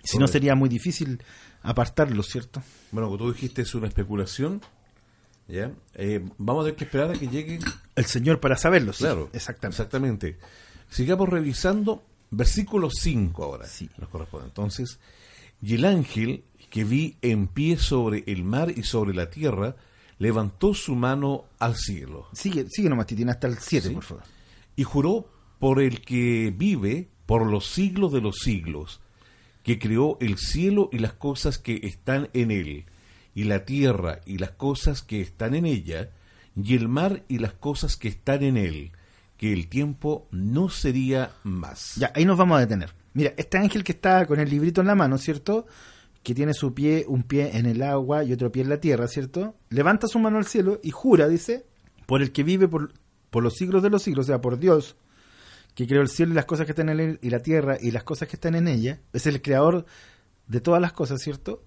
[0.03, 1.23] Si no, sería muy difícil
[1.63, 2.63] apartarlo, ¿cierto?
[2.91, 4.63] Bueno, como tú dijiste, es una especulación.
[5.51, 5.73] ¿Ya?
[5.95, 7.59] Eh, vamos a tener que esperar a que llegue
[7.97, 8.93] el Señor para saberlo.
[8.93, 9.83] Sí, claro, exactamente.
[9.83, 10.39] exactamente.
[10.89, 13.67] Sigamos revisando versículo 5 ahora.
[13.67, 13.89] Sí.
[13.99, 14.47] Nos corresponde.
[14.47, 14.99] Entonces,
[15.63, 19.77] y el ángel que vi en pie sobre el mar y sobre la tierra
[20.19, 22.29] levantó su mano al cielo.
[22.33, 23.95] Sigue, sigue nomás, Titina, hasta el 7, ¿Sí?
[23.95, 24.25] por favor.
[24.77, 29.01] Y juró por el que vive por los siglos de los siglos,
[29.63, 32.87] que creó el cielo y las cosas que están en él,
[33.35, 36.11] y la tierra y las cosas que están en ella,
[36.57, 38.93] y el mar y las cosas que están en él,
[39.37, 41.95] que el tiempo no sería más.
[41.97, 42.93] Ya, ahí nos vamos a detener.
[43.15, 45.67] Mira, este ángel que está con el librito en la mano, ¿cierto?
[46.23, 49.09] Que tiene su pie, un pie en el agua y otro pie en la tierra,
[49.09, 49.57] ¿cierto?
[49.69, 51.67] Levanta su mano al cielo y jura, dice,
[52.07, 52.93] por el que vive por,
[53.31, 54.97] por los siglos de los siglos, o sea, por Dios,
[55.75, 57.91] que creó el cielo y las cosas que están en él, y la tierra y
[57.91, 59.87] las cosas que están en ella, es el creador
[60.47, 61.63] de todas las cosas, ¿cierto?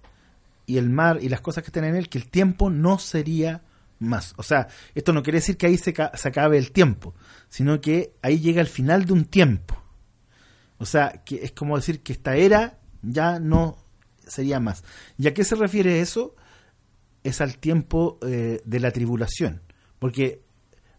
[0.65, 3.63] Y el mar y las cosas que están en él, que el tiempo no sería
[3.99, 4.33] más.
[4.37, 7.15] O sea, esto no quiere decir que ahí se, acabe el tiempo,
[7.49, 9.81] sino que ahí llega el final de un tiempo.
[10.77, 13.77] O sea, que es como decir que esta era ya no
[14.25, 14.83] sería más.
[15.17, 16.35] ¿Y a qué se refiere eso?
[17.23, 19.61] Es al tiempo eh, de la tribulación,
[19.99, 20.41] porque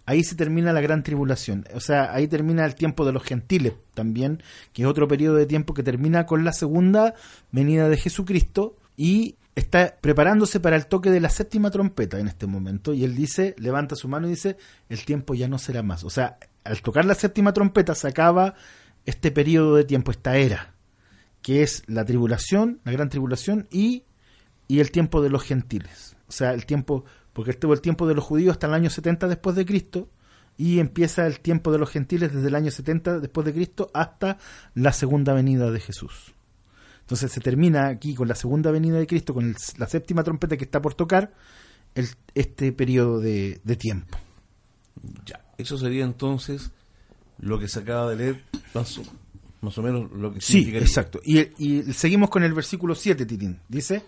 [0.06, 1.66] ahí se termina la gran tribulación.
[1.74, 5.46] O sea, ahí termina el tiempo de los gentiles también, que es otro periodo de
[5.46, 7.14] tiempo que termina con la segunda
[7.52, 12.46] venida de Jesucristo y está preparándose para el toque de la séptima trompeta en este
[12.46, 12.92] momento.
[12.92, 14.56] Y él dice, levanta su mano y dice,
[14.88, 16.04] el tiempo ya no será más.
[16.04, 18.54] O sea, al tocar la séptima trompeta se acaba
[19.04, 20.74] este periodo de tiempo, esta era,
[21.42, 24.04] que es la tribulación, la gran tribulación y,
[24.66, 26.16] y el tiempo de los gentiles.
[26.26, 29.28] O sea, el tiempo, porque estuvo el tiempo de los judíos hasta el año 70
[29.28, 30.08] después de Cristo
[30.56, 34.38] y empieza el tiempo de los gentiles desde el año 70 después de Cristo hasta
[34.74, 36.34] la segunda venida de Jesús.
[37.04, 40.64] Entonces se termina aquí con la segunda venida de Cristo, con la séptima trompeta que
[40.64, 41.34] está por tocar,
[41.94, 44.16] el, este periodo de, de tiempo.
[45.26, 46.70] Ya, eso sería entonces
[47.38, 48.40] lo que se acaba de leer,
[48.72, 49.02] más o,
[49.60, 51.20] más o menos lo que Sí, exacto.
[51.22, 53.60] Y, y, seguimos con el versículo 7, Titín.
[53.68, 54.02] Dice...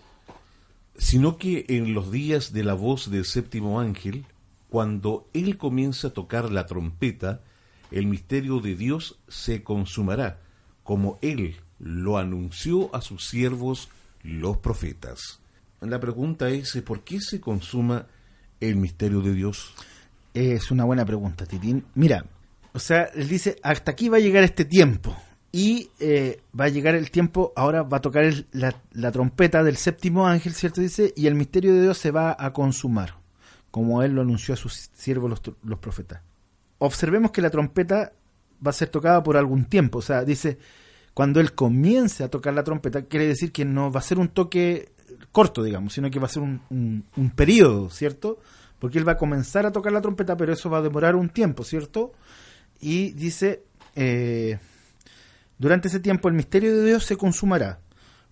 [0.99, 4.25] Sino que en los días de la voz del séptimo ángel,
[4.67, 7.43] cuando él comienza a tocar la trompeta,
[7.91, 10.41] el misterio de Dios se consumará,
[10.83, 13.89] como él lo anunció a sus siervos
[14.23, 15.39] los profetas.
[15.81, 18.07] La pregunta es, ¿por qué se consuma
[18.59, 19.73] el misterio de Dios?
[20.33, 21.85] Es una buena pregunta, Titín.
[21.95, 22.25] Mira,
[22.73, 25.15] o sea, él dice, hasta aquí va a llegar este tiempo.
[25.51, 30.27] Y eh, va a llegar el tiempo, ahora va a tocar la, trompeta del séptimo
[30.27, 30.81] ángel, ¿cierto?
[30.81, 33.15] Dice, y el misterio de Dios se va a consumar,
[33.71, 36.21] como él lo anunció a sus siervos los, los profetas.
[36.79, 38.11] Observemos que la trompeta
[38.65, 40.59] va a ser tocada por algún tiempo, o sea, dice,
[41.17, 44.27] cuando él comience a tocar la trompeta, quiere decir que no va a ser un
[44.27, 44.89] toque
[45.31, 48.37] corto, digamos, sino que va a ser un, un, periodo, ¿cierto?
[48.77, 51.29] Porque él va a comenzar a tocar la trompeta, pero eso va a demorar un
[51.29, 52.11] tiempo, ¿cierto?
[52.79, 53.63] Y dice,
[53.95, 54.59] eh,
[55.57, 57.79] durante ese tiempo el misterio de Dios se consumará,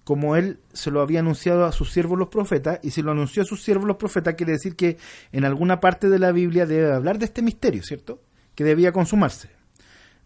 [0.04, 3.42] como él se lo había anunciado a sus siervos los profetas, y si lo anunció
[3.42, 5.00] a sus siervos los profetas, quiere decir que
[5.32, 8.22] en alguna parte de la Biblia debe hablar de este misterio, ¿cierto?
[8.54, 9.55] Que debía consumarse.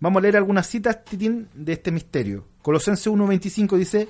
[0.01, 2.45] Vamos a leer algunas citas, Titín, de este misterio.
[2.61, 4.07] Colosenses 1.25 dice,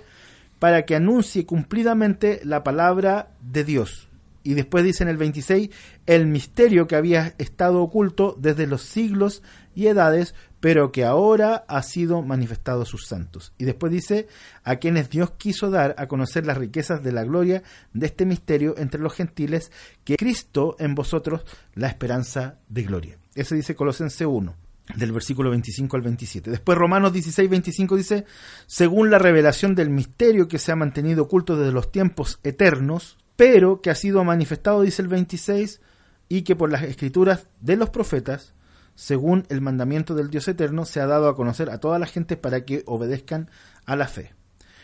[0.60, 4.08] para que anuncie cumplidamente la palabra de Dios.
[4.43, 5.71] Y después dice en el 26,
[6.06, 9.41] el misterio que había estado oculto desde los siglos
[9.73, 13.54] y edades, pero que ahora ha sido manifestado a sus santos.
[13.58, 14.28] Y después dice,
[14.63, 18.75] a quienes Dios quiso dar a conocer las riquezas de la gloria de este misterio
[18.78, 19.71] entre los gentiles,
[20.04, 21.41] que Cristo en vosotros
[21.73, 23.17] la esperanza de gloria.
[23.34, 26.52] Eso dice Colosenses 1 del versículo 25 al 27.
[26.52, 28.25] Después Romanos 16, 25 dice,
[28.65, 33.82] según la revelación del misterio que se ha mantenido oculto desde los tiempos eternos, pero
[33.82, 35.82] que ha sido manifestado, dice el 26,
[36.28, 38.54] y que por las escrituras de los profetas,
[38.95, 42.36] según el mandamiento del Dios eterno, se ha dado a conocer a toda la gente
[42.36, 43.49] para que obedezcan
[43.86, 44.34] a la fe.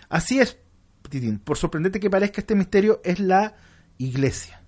[0.07, 0.57] Así es,
[1.43, 3.55] por sorprendente que parezca este misterio, es la
[3.97, 4.61] iglesia.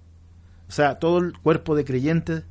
[0.67, 2.43] O sea, todo el cuerpo de creyentes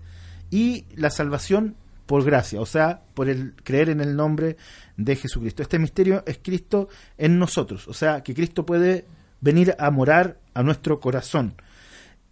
[0.51, 4.57] y la salvación por gracia, o sea, por el creer en el nombre
[4.97, 5.62] de Jesucristo.
[5.62, 6.88] Este misterio es Cristo
[7.19, 9.07] en nosotros, o sea, que Cristo puede
[9.40, 11.55] venir a morar a nuestro corazón.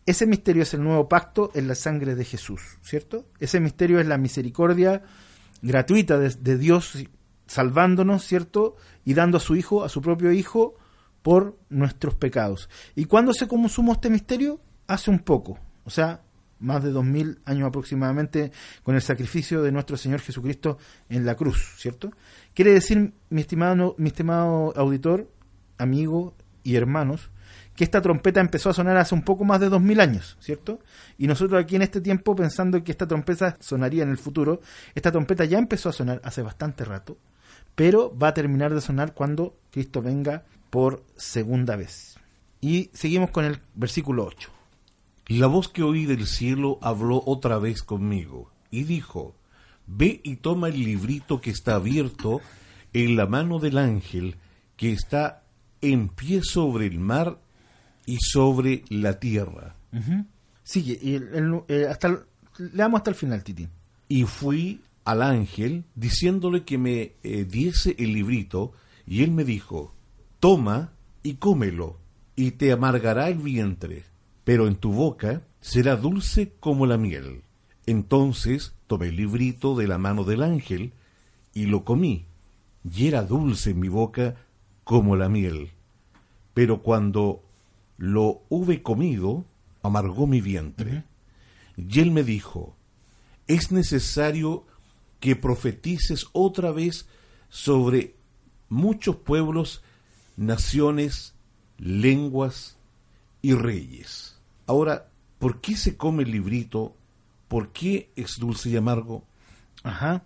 [0.06, 3.26] Ese misterio es el nuevo pacto en la sangre de Jesús, ¿cierto?
[3.40, 5.02] Ese misterio es la misericordia
[5.62, 6.92] gratuita de, de Dios
[7.46, 8.76] salvándonos, ¿cierto?
[9.04, 10.76] Y dando a su Hijo, a su propio Hijo,
[11.22, 12.68] por nuestros pecados.
[12.94, 14.60] ¿Y cuándo se consumó este misterio?
[14.86, 16.20] Hace un poco, o sea,
[16.60, 21.34] más de dos mil años aproximadamente, con el sacrificio de nuestro Señor Jesucristo en la
[21.34, 22.10] cruz, ¿cierto?
[22.54, 25.30] Quiere decir, mi estimado, mi estimado auditor,
[25.78, 27.30] amigo y hermanos,
[27.76, 30.80] que esta trompeta empezó a sonar hace un poco más de dos mil años, ¿cierto?
[31.18, 34.60] Y nosotros aquí en este tiempo, pensando que esta trompeta sonaría en el futuro,
[34.94, 37.18] esta trompeta ya empezó a sonar hace bastante rato,
[37.74, 42.16] pero va a terminar de sonar cuando Cristo venga por segunda vez.
[42.60, 44.53] Y seguimos con el versículo 8.
[45.26, 49.34] La voz que oí del cielo habló otra vez conmigo y dijo,
[49.86, 52.40] ve y toma el librito que está abierto
[52.92, 54.36] en la mano del ángel
[54.76, 55.44] que está
[55.80, 57.38] en pie sobre el mar
[58.06, 59.76] y sobre la tierra.
[60.62, 62.18] Sigue, y el- el- eh, hasta el-
[62.74, 63.70] leamos hasta el final, Titín.
[64.08, 68.72] Y fui al ángel diciéndole que me eh, diese el librito,
[69.06, 69.94] y él me dijo,
[70.40, 71.98] toma y cómelo,
[72.36, 74.04] y te amargará el vientre,
[74.44, 77.42] pero en tu boca será dulce como la miel.
[77.86, 80.92] Entonces tomé el librito de la mano del ángel,
[81.54, 82.26] y lo comí,
[82.84, 84.36] y era dulce en mi boca
[84.84, 85.70] como la miel.
[86.52, 87.42] Pero cuando
[87.96, 89.44] lo hube comido,
[89.82, 91.04] amargó mi vientre.
[91.76, 92.76] Y él me dijo,
[93.46, 94.64] es necesario
[95.20, 97.06] que profetices otra vez
[97.48, 98.14] sobre
[98.68, 99.82] muchos pueblos,
[100.36, 101.34] naciones,
[101.78, 102.76] lenguas
[103.42, 104.33] y reyes.
[104.66, 106.96] Ahora, ¿por qué se come el librito?
[107.48, 109.24] ¿Por qué es dulce y amargo?
[109.82, 110.24] Ajá.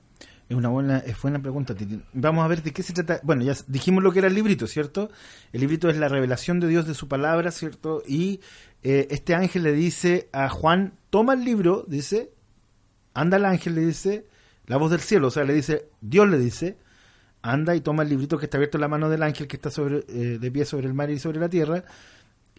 [0.48, 1.74] Es una buena, es buena pregunta.
[2.14, 3.20] Vamos a ver de qué se trata.
[3.22, 5.11] Bueno, ya dijimos lo que era el librito, ¿cierto?
[5.53, 8.03] El librito es la revelación de Dios de su palabra, ¿cierto?
[8.07, 8.40] Y
[8.83, 12.33] eh, este ángel le dice a Juan, toma el libro, dice,
[13.12, 14.27] anda el ángel, le dice,
[14.66, 16.79] la voz del cielo, o sea, le dice, Dios le dice,
[17.42, 19.70] anda y toma el librito que está abierto en la mano del ángel que está
[19.70, 21.85] sobre, eh, de pie sobre el mar y sobre la tierra,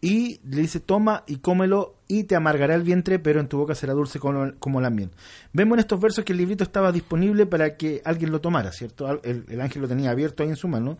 [0.01, 3.75] y le dice, toma y cómelo y te amargará el vientre, pero en tu boca
[3.75, 5.11] será dulce como, como la miel.
[5.53, 9.09] Vemos en estos versos que el librito estaba disponible para que alguien lo tomara, ¿cierto?
[9.23, 10.97] El, el ángel lo tenía abierto ahí en su mano,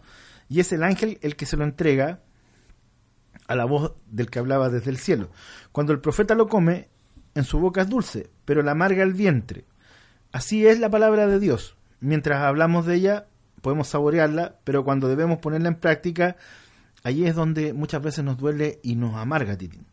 [0.50, 2.22] y es el ángel el que se lo entrega
[3.48, 5.30] a la voz del que hablaba desde el cielo.
[5.72, 6.90] Cuando el profeta lo come,
[7.36, 9.66] en su boca es dulce, pero le amarga el vientre.
[10.32, 11.76] Así es la palabra de Dios.
[12.00, 13.28] Mientras hablamos de ella,
[13.62, 16.38] podemos saborearla, pero cuando debemos ponerla en práctica,
[17.04, 19.86] allí es donde muchas veces nos duele y nos amarga, Titín.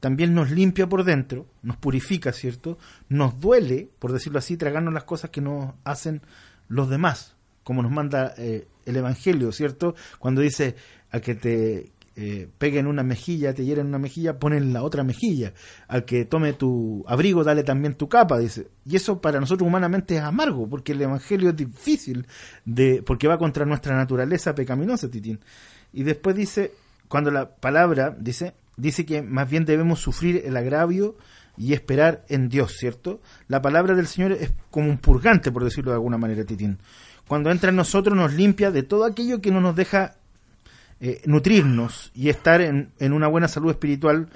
[0.00, 2.78] También nos limpia por dentro, nos purifica, ¿cierto?
[3.08, 6.20] Nos duele, por decirlo así, tragarnos las cosas que nos hacen
[6.68, 9.94] los demás, como nos manda eh, el Evangelio, ¿cierto?
[10.18, 10.76] Cuando dice
[11.10, 14.72] al que te eh, pegue en una mejilla, te hiera en una mejilla, pon en
[14.72, 15.52] la otra mejilla.
[15.88, 18.68] Al que tome tu abrigo, dale también tu capa, dice.
[18.84, 22.26] Y eso para nosotros humanamente es amargo, porque el Evangelio es difícil,
[22.64, 25.40] de porque va contra nuestra naturaleza pecaminosa, Titín.
[25.94, 26.72] Y después dice,
[27.08, 31.16] cuando la palabra dice, dice que más bien debemos sufrir el agravio
[31.56, 33.20] y esperar en Dios, ¿cierto?
[33.46, 36.78] La palabra del Señor es como un purgante, por decirlo de alguna manera, Titín.
[37.28, 40.16] Cuando entra en nosotros nos limpia de todo aquello que no nos deja
[41.00, 44.28] eh, nutrirnos y estar en, en una buena salud espiritual.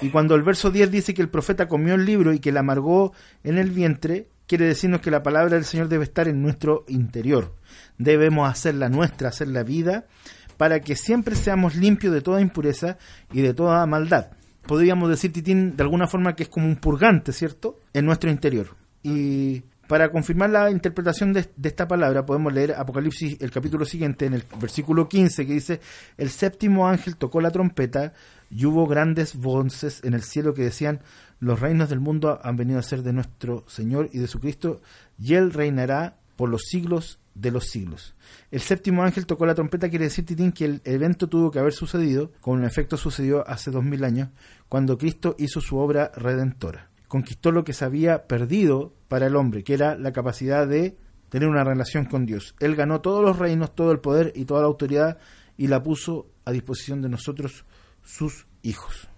[0.00, 2.60] Y cuando el verso 10 dice que el profeta comió el libro y que la
[2.60, 6.84] amargó en el vientre, quiere decirnos que la palabra del Señor debe estar en nuestro
[6.88, 7.54] interior.
[7.98, 10.06] Debemos hacerla nuestra, hacerla vida,
[10.56, 12.98] para que siempre seamos limpios de toda impureza
[13.32, 14.28] y de toda maldad.
[14.66, 17.80] Podríamos decir, Titín, de alguna forma que es como un purgante, ¿cierto?
[17.92, 18.76] En nuestro interior.
[19.02, 24.26] Y para confirmar la interpretación de, de esta palabra, podemos leer Apocalipsis, el capítulo siguiente,
[24.26, 25.80] en el versículo 15, que dice,
[26.16, 28.12] el séptimo ángel tocó la trompeta
[28.50, 31.00] y hubo grandes voces en el cielo que decían,
[31.38, 34.80] los reinos del mundo han venido a ser de nuestro Señor y de su Cristo,
[35.18, 38.14] y Él reinará por los siglos de los siglos.
[38.50, 41.74] El séptimo ángel tocó la trompeta, quiere decir, Titín, que el evento tuvo que haber
[41.74, 44.30] sucedido, con un efecto sucedió hace dos mil años,
[44.68, 46.90] cuando Cristo hizo su obra redentora.
[47.08, 50.96] Conquistó lo que se había perdido para el hombre, que era la capacidad de
[51.28, 52.54] tener una relación con Dios.
[52.58, 55.18] Él ganó todos los reinos, todo el poder y toda la autoridad
[55.58, 57.64] y la puso a disposición de nosotros,
[58.02, 59.08] sus hijos.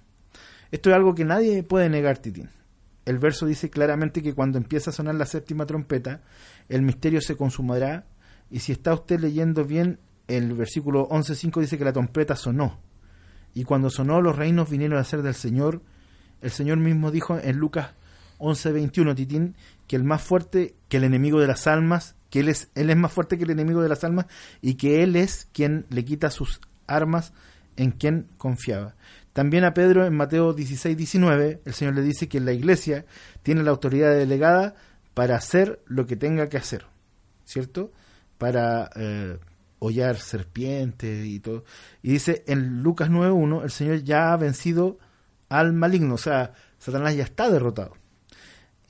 [0.70, 2.50] Esto es algo que nadie puede negar, Titín.
[3.08, 6.20] El verso dice claramente que cuando empieza a sonar la séptima trompeta,
[6.68, 8.04] el misterio se consumará.
[8.50, 12.78] Y si está usted leyendo bien, el versículo 11.5 dice que la trompeta sonó.
[13.54, 15.80] Y cuando sonó, los reinos vinieron a ser del Señor.
[16.42, 17.92] El Señor mismo dijo en Lucas
[18.40, 22.68] 11.21, Titín, que el más fuerte que el enemigo de las almas, que él es,
[22.74, 24.26] él es más fuerte que el enemigo de las almas
[24.60, 27.32] y que Él es quien le quita sus armas
[27.78, 28.96] en quien confiaba.
[29.38, 33.04] También a Pedro en Mateo 16, 19, el Señor le dice que la iglesia
[33.44, 34.74] tiene la autoridad delegada
[35.14, 36.86] para hacer lo que tenga que hacer,
[37.44, 37.92] ¿cierto?
[38.36, 39.38] Para eh,
[39.78, 41.62] hollar serpientes y todo.
[42.02, 44.98] Y dice en Lucas 9.1, el Señor ya ha vencido
[45.48, 47.92] al maligno, o sea, Satanás ya está derrotado.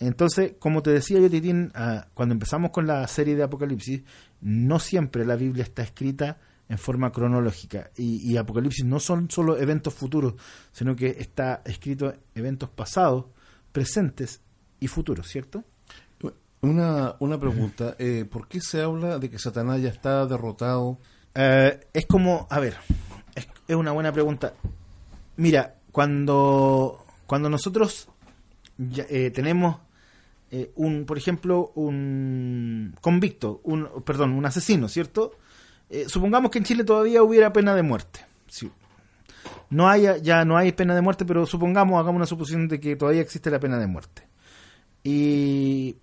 [0.01, 4.03] Entonces, como te decía yo, Titín, ah, cuando empezamos con la serie de Apocalipsis,
[4.41, 6.39] no siempre la Biblia está escrita
[6.69, 7.91] en forma cronológica.
[7.97, 10.35] Y, y Apocalipsis no son solo eventos futuros,
[10.73, 13.27] sino que está escrito eventos pasados,
[13.73, 14.41] presentes
[14.81, 15.65] y futuros, ¿cierto?
[16.61, 20.99] Una, una pregunta, eh, ¿por qué se habla de que Satanás ya está derrotado?
[21.33, 22.77] Eh, es como, a ver,
[23.37, 24.55] es, es una buena pregunta.
[25.37, 28.09] Mira, cuando, cuando nosotros
[28.77, 29.77] ya, eh, tenemos
[30.51, 35.37] eh, un, por ejemplo, un convicto, un, perdón, un asesino, ¿cierto?
[35.91, 38.21] Eh, supongamos que en Chile todavía hubiera pena de muerte.
[38.47, 38.71] Sí.
[39.71, 42.97] No haya, ya no hay pena de muerte, pero supongamos, hagamos una suposición de que
[42.97, 44.27] todavía existe la pena de muerte.
[45.03, 45.97] Y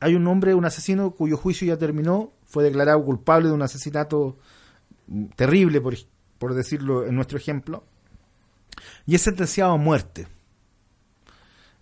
[0.00, 4.38] hay un hombre, un asesino, cuyo juicio ya terminó, fue declarado culpable de un asesinato
[5.36, 5.94] terrible, por,
[6.38, 7.84] por decirlo en nuestro ejemplo,
[9.06, 10.28] y es sentenciado a muerte,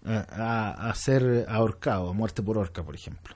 [0.05, 3.35] a, a, ser ahorcado, a muerte por horca, por ejemplo.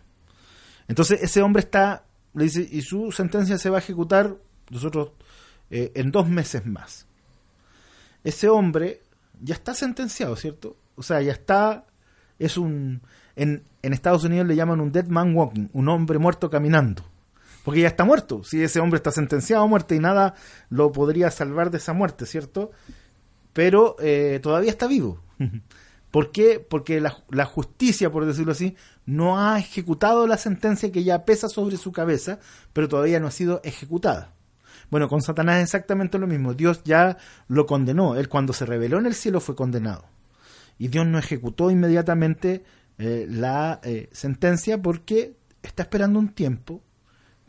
[0.89, 2.05] Entonces ese hombre está,
[2.35, 4.37] y su sentencia se va a ejecutar
[4.71, 5.13] nosotros
[5.71, 7.07] eh, en dos meses más.
[8.23, 9.01] Ese hombre
[9.41, 10.77] ya está sentenciado, ¿cierto?
[10.97, 11.87] O sea, ya está,
[12.39, 13.03] es un,
[13.37, 17.05] en, en Estados Unidos le llaman un dead man walking, un hombre muerto caminando
[17.65, 18.43] porque ya está muerto.
[18.45, 20.35] Si ese hombre está sentenciado a muerte y nada
[20.71, 22.71] lo podría salvar de esa muerte, ¿cierto?
[23.53, 25.21] Pero eh, todavía está vivo.
[26.11, 26.59] ¿Por qué?
[26.59, 31.77] Porque la, justicia, por decirlo así, no ha ejecutado la sentencia que ya pesa sobre
[31.77, 32.41] su cabeza,
[32.73, 34.35] pero todavía no ha sido ejecutada.
[34.91, 36.55] Bueno, con Satanás es exactamente lo mismo.
[36.55, 38.17] Dios ya lo condenó.
[38.17, 40.05] Él cuando se reveló en el cielo fue condenado.
[40.79, 42.65] Y Dios no ejecutó inmediatamente
[42.99, 46.83] eh, la eh, sentencia porque está esperando un tiempo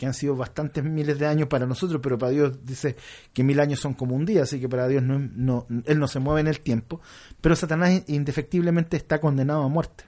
[0.01, 2.95] que han sido bastantes miles de años para nosotros, pero para Dios dice
[3.33, 6.07] que mil años son como un día, así que para Dios no, no, Él no
[6.07, 7.01] se mueve en el tiempo,
[7.39, 10.05] pero Satanás indefectiblemente está condenado a muerte.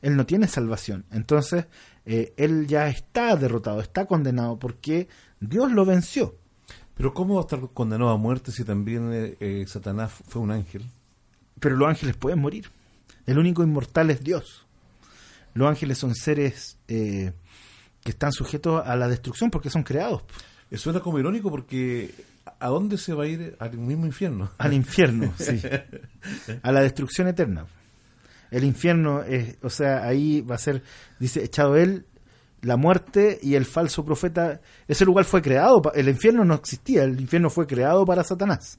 [0.00, 1.66] Él no tiene salvación, entonces
[2.04, 5.08] eh, Él ya está derrotado, está condenado porque
[5.40, 6.36] Dios lo venció.
[6.94, 10.52] Pero ¿cómo va a estar condenado a muerte si también eh, eh, Satanás fue un
[10.52, 10.84] ángel?
[11.58, 12.70] Pero los ángeles pueden morir.
[13.26, 14.66] El único inmortal es Dios.
[15.52, 16.78] Los ángeles son seres
[18.06, 20.22] que están sujetos a la destrucción porque son creados.
[20.70, 22.14] Eso suena como irónico porque
[22.58, 23.56] ¿a dónde se va a ir?
[23.58, 24.50] Al mismo infierno.
[24.58, 25.60] Al infierno, sí.
[26.62, 27.66] A la destrucción eterna.
[28.50, 30.82] El infierno, es, o sea, ahí va a ser,
[31.18, 32.06] dice, echado él,
[32.62, 34.60] la muerte y el falso profeta.
[34.86, 38.78] Ese lugar fue creado, el infierno no existía, el infierno fue creado para Satanás.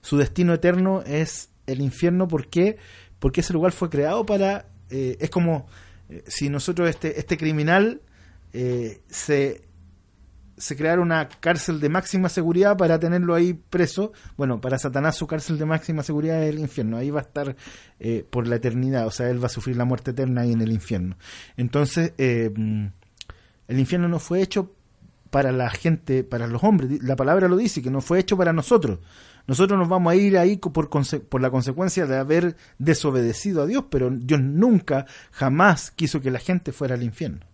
[0.00, 2.78] Su destino eterno es el infierno, ¿por qué?
[3.18, 4.66] Porque ese lugar fue creado para...
[4.90, 5.66] Eh, es como
[6.08, 8.00] eh, si nosotros, este, este criminal
[8.58, 9.68] eh, se,
[10.56, 14.12] se creara una cárcel de máxima seguridad para tenerlo ahí preso.
[14.38, 16.96] Bueno, para Satanás su cárcel de máxima seguridad es el infierno.
[16.96, 17.54] Ahí va a estar
[18.00, 19.06] eh, por la eternidad.
[19.06, 21.18] O sea, él va a sufrir la muerte eterna ahí en el infierno.
[21.58, 22.50] Entonces, eh,
[23.68, 24.72] el infierno no fue hecho
[25.28, 27.02] para la gente, para los hombres.
[27.02, 29.00] La palabra lo dice, que no fue hecho para nosotros.
[29.46, 33.84] Nosotros nos vamos a ir ahí por, por la consecuencia de haber desobedecido a Dios,
[33.90, 37.45] pero Dios nunca, jamás quiso que la gente fuera al infierno.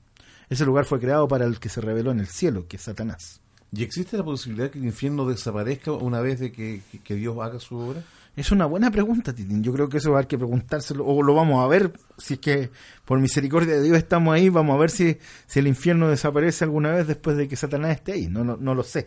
[0.52, 3.40] Ese lugar fue creado para el que se reveló en el cielo, que es Satanás.
[3.74, 7.78] ¿Y existe la posibilidad que el infierno desaparezca una vez de que, Dios haga su
[7.78, 8.02] obra?
[8.36, 9.62] Es una buena pregunta, Titín.
[9.62, 12.34] Yo creo que eso va a haber que preguntárselo, o lo vamos a ver, si
[12.34, 12.70] es que
[13.06, 16.90] por misericordia de Dios estamos ahí, vamos a ver si, si el infierno desaparece alguna
[16.90, 18.26] vez después de que Satanás esté ahí.
[18.26, 19.06] No, no, lo sé.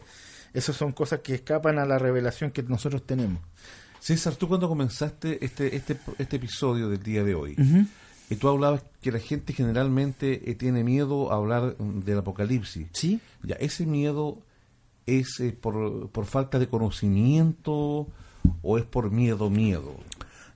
[0.51, 3.43] Esas son cosas que escapan a la revelación que nosotros tenemos.
[3.99, 7.55] César, tú cuando comenzaste este, este, este episodio del día de hoy,
[8.29, 12.87] y tú hablabas que la gente generalmente eh, tiene miedo a hablar mm, del apocalipsis.
[12.93, 13.19] Sí.
[13.43, 14.39] Ya, ese miedo
[15.05, 18.07] es eh, por, por falta de conocimiento
[18.61, 19.95] o es por miedo, miedo.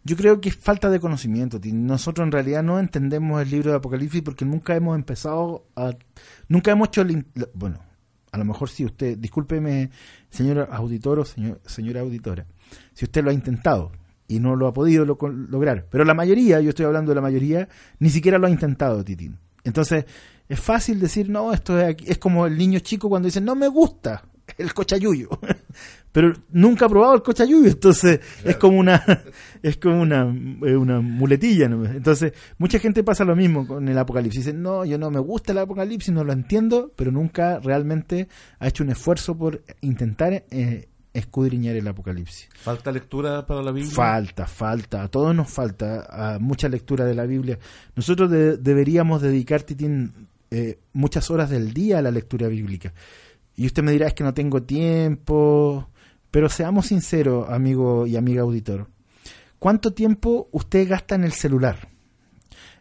[0.04, 1.60] Yo creo que es falta de conocimiento.
[1.64, 5.92] Nosotros en realidad no entendemos el libro de Apocalipsis porque nunca hemos empezado a...
[6.48, 7.26] Nunca hemos hecho el...
[7.54, 7.80] Bueno,
[8.32, 9.90] a lo mejor sí, usted, discúlpeme,
[10.30, 12.46] señor auditor o señor, señora auditora,
[12.94, 13.92] si usted lo ha intentado,
[14.30, 15.88] y no lo ha podido lograr.
[15.90, 17.68] Pero la mayoría, yo estoy hablando de la mayoría,
[18.00, 19.38] ni siquiera lo ha intentado, Titín.
[19.66, 20.06] Entonces,
[20.48, 23.68] es fácil decir, no, esto es, es como el niño chico cuando dice, no me
[23.68, 24.24] gusta
[24.58, 25.30] el cochayuyo.
[26.12, 29.04] Pero nunca ha probado el cochayuyo, entonces es como una
[29.62, 31.66] es como una, una muletilla.
[31.66, 34.46] Entonces, mucha gente pasa lo mismo con el apocalipsis.
[34.46, 38.28] Dicen, no, yo no me gusta el apocalipsis, no lo entiendo, pero nunca realmente
[38.60, 40.88] ha hecho un esfuerzo por intentar eh,
[41.20, 42.50] escudriñar el Apocalipsis.
[42.56, 43.94] ¿Falta lectura para la Biblia?
[43.94, 47.60] Falta, falta, a todos nos falta a mucha lectura de la Biblia.
[47.96, 52.94] Nosotros deberíamos dedicar, Titín, eh, muchas horas del día a la lectura bíblica.
[53.56, 55.90] Y usted me dirá, es que no tengo tiempo,
[56.32, 58.88] pero seamos sinceros, amigo y amiga auditor.
[59.60, 61.90] ¿Cuánto tiempo usted gasta en el celular?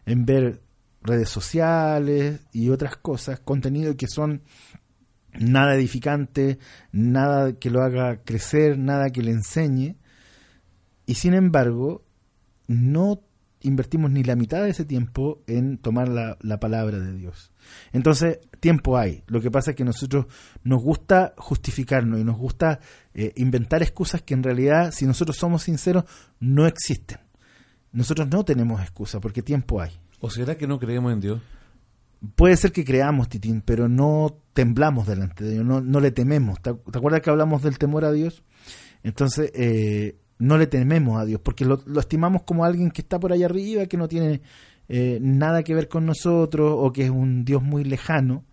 [0.05, 0.61] En ver
[1.01, 4.41] redes sociales y otras cosas, contenido que son
[5.37, 6.59] nada edificante,
[6.91, 9.97] nada que lo haga crecer, nada que le enseñe.
[11.05, 12.03] Y sin embargo,
[12.67, 13.23] no
[13.61, 17.51] invertimos ni la mitad de ese tiempo en tomar la, palabra de Dios.
[17.91, 19.23] Entonces, tiempo hay.
[19.27, 20.27] Lo que pasa es que nosotros
[20.63, 22.79] nos gusta justificarnos y nos gusta
[23.13, 26.05] eh, inventar excusas que en realidad, si nosotros somos sinceros,
[26.39, 27.19] no existen.
[27.91, 29.99] Nosotros no tenemos excusa porque tiempo hay.
[30.19, 31.41] ¿O será que no creemos en Dios?
[32.35, 36.61] Puede ser que creamos, Titín, pero no temblamos delante de Dios, no, le tememos.
[36.61, 38.43] ¿Te, te acuerdas que hablamos del temor a Dios?
[39.03, 43.19] Entonces, eh, no le tememos a Dios, porque lo, lo estimamos como alguien que está
[43.19, 44.41] por allá arriba, que no tiene
[44.87, 48.43] eh, nada que ver con nosotros, o que es un Dios muy lejano,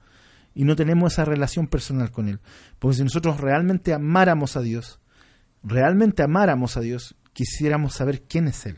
[0.54, 2.40] y no tenemos esa relación personal con Él.
[2.78, 5.00] Porque si nosotros realmente amáramos a Dios,
[5.62, 8.76] realmente amáramos a Dios, quisiéramos saber quién es Él.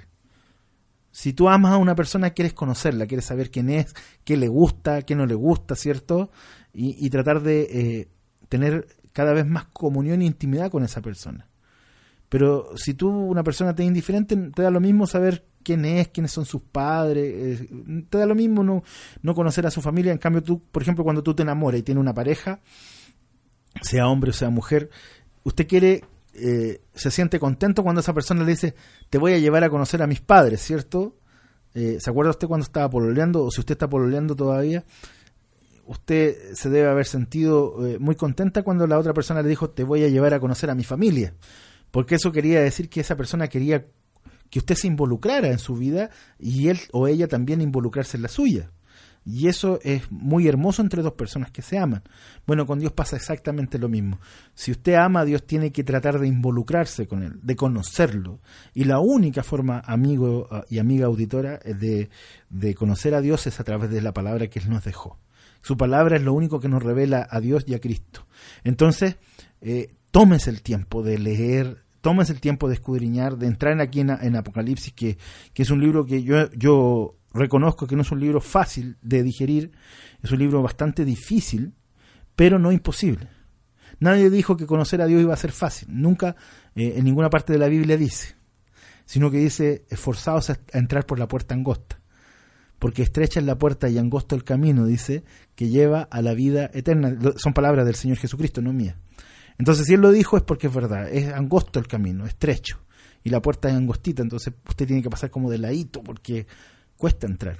[1.11, 3.95] Si tú amas a una persona, quieres conocerla, quieres saber quién es,
[4.25, 6.31] qué le gusta, qué no le gusta, ¿cierto?
[6.73, 8.09] Y, tratar de eh,
[8.49, 11.49] tener cada vez más comunión e intimidad con esa persona.
[12.29, 16.09] Pero si tú, una persona te es indiferente, te da lo mismo saber quién es,
[16.09, 17.69] quiénes son sus padres, eh,
[18.09, 18.83] te da lo mismo no,
[19.23, 20.13] no conocer a su familia.
[20.13, 22.61] En cambio, tú, por ejemplo, cuando tú te enamoras y tienes una pareja,
[23.83, 24.91] sea hombre o sea mujer,
[25.45, 26.05] usted quiere,
[26.41, 28.74] eh, se siente contento cuando esa persona le dice,
[29.11, 31.16] te voy a llevar a conocer a mis padres, ¿cierto?
[31.74, 34.84] Eh, ¿Se acuerda usted cuando estaba pololeando o si usted está pololeando todavía?
[35.86, 39.84] Usted se debe haber sentido eh, muy contenta cuando la otra persona le dijo, te
[39.84, 41.34] voy a llevar a conocer a mi familia.
[41.91, 43.86] Porque eso quería decir que esa persona quería
[44.51, 48.28] que usted se involucrara en su vida y él o ella también involucrarse en la
[48.28, 48.70] suya.
[49.31, 52.03] Y eso es muy hermoso entre dos personas que se aman.
[52.47, 54.18] Bueno, con Dios pasa exactamente lo mismo.
[54.55, 58.41] Si usted ama a Dios, tiene que tratar de involucrarse con Él, de conocerlo.
[58.72, 62.09] Y la única forma, amigo uh, y amiga auditora, de,
[62.49, 65.18] de conocer a Dios es a través de la palabra que Él nos dejó.
[65.61, 68.26] Su palabra es lo único que nos revela a Dios y a Cristo.
[68.64, 69.18] Entonces,
[69.61, 74.09] eh, tómese el tiempo de leer, tómese el tiempo de escudriñar, de entrar aquí en,
[74.09, 75.18] en Apocalipsis, que,
[75.53, 79.22] que, es un libro que yo, yo reconozco que no es un libro fácil de
[79.22, 79.72] digerir,
[80.22, 81.74] es un libro bastante difícil,
[82.35, 83.29] pero no imposible.
[84.01, 86.37] Nadie dijo que conocer a Dios iba a ser fácil, nunca
[86.74, 88.37] eh, en ninguna parte de la Biblia dice,
[89.05, 92.01] sino que dice esforzados a, entrar por la puerta angosta,
[92.79, 95.24] porque estrecha es la puerta y angosto el camino, dice,
[95.57, 97.16] que lleva a la vida eterna.
[97.37, 98.95] Son palabras del Señor Jesucristo, no mías.
[99.59, 102.79] Entonces, si Él lo dijo es porque es verdad, es angosto el camino, estrecho,
[103.24, 106.47] y la puerta es angostita, entonces usted tiene que pasar como de ladito, porque
[106.99, 107.57] cuesta entrar.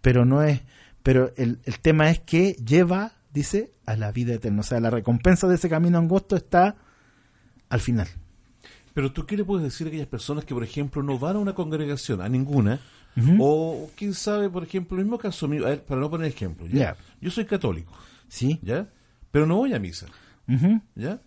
[0.00, 0.60] Pero no es,
[1.02, 4.60] pero el, el tema es que lleva, dice, a la vida eterna.
[4.60, 6.76] O sea, la recompensa de ese camino angosto está
[7.68, 8.06] al final.
[8.92, 11.38] Pero tú qué le puedes decir a aquellas personas que, por ejemplo, no van a
[11.40, 12.80] una congregación, a ninguna,
[13.16, 13.38] uh -huh.
[13.40, 16.66] o quién sabe, por ejemplo, el mismo caso mío, a ver, para no poner ejemplo,
[16.66, 16.72] ¿ya?
[16.72, 16.96] Yeah.
[17.20, 17.92] Yo soy católico,
[18.28, 18.60] ¿sí?
[18.62, 18.86] ¿Ya?
[19.32, 20.06] Pero no voy a misa,
[20.46, 20.80] uh -huh.
[20.94, 21.18] ¿ya?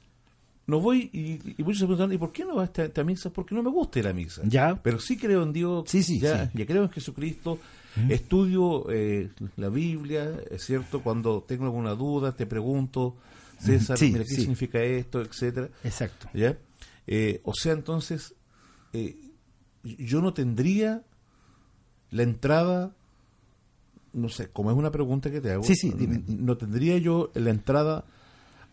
[0.67, 3.03] No voy y, y muchos se preguntan, ¿y por qué no vas a esta, esta,
[3.03, 3.29] misa?
[3.29, 4.41] Porque no me gusta la misa.
[4.45, 4.79] Ya.
[4.83, 6.57] Pero sí creo en Dios, sí, sí, ya, sí.
[6.57, 7.57] ya creo en Jesucristo,
[7.97, 8.11] -huh.
[8.11, 13.15] estudio eh, la Biblia, es cierto, cuando tengo alguna duda te pregunto,
[13.59, 14.41] César, sí, mira, ¿qué sí.
[14.41, 15.21] significa esto?
[15.21, 16.29] etcétera Exacto.
[16.33, 16.57] ¿Ya?
[17.07, 18.35] Eh, o sea, entonces,
[18.93, 19.15] eh,
[19.83, 21.03] yo no tendría
[22.11, 22.91] la entrada,
[24.13, 26.23] no sé, como es una pregunta que te hago, sí, sí, dime.
[26.27, 28.05] no tendría yo la entrada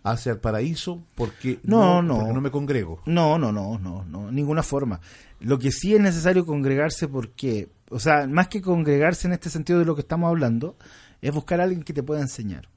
[0.05, 3.01] hacia el paraíso porque no, no, no, porque no me congrego.
[3.07, 5.01] No, no, no, no, no, ninguna forma.
[5.41, 9.79] Lo que sí es necesario congregarse porque, o sea, más que congregarse en este sentido
[9.79, 10.77] de lo que estamos hablando,
[11.21, 12.69] es buscar a alguien que te pueda enseñar.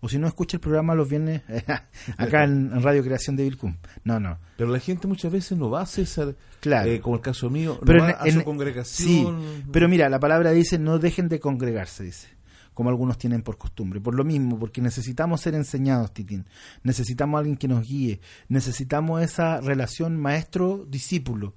[0.00, 1.42] O si no, escucha el programa los viernes
[2.16, 3.76] acá en, Radio Creación de Vilcum.
[4.02, 4.38] No, no.
[4.56, 6.90] Pero la gente muchas veces no va a César, claro.
[6.90, 9.08] Eh, como el caso mío, no pero va en, a en, su congregación.
[9.08, 12.28] Sí, pero mira, la palabra dice no dejen de congregarse, dice
[12.74, 14.00] como algunos tienen por costumbre.
[14.00, 16.46] Por lo mismo, porque necesitamos ser enseñados, Titín.
[16.82, 18.20] Necesitamos a alguien que nos guíe.
[18.48, 21.54] Necesitamos esa relación maestro-discípulo.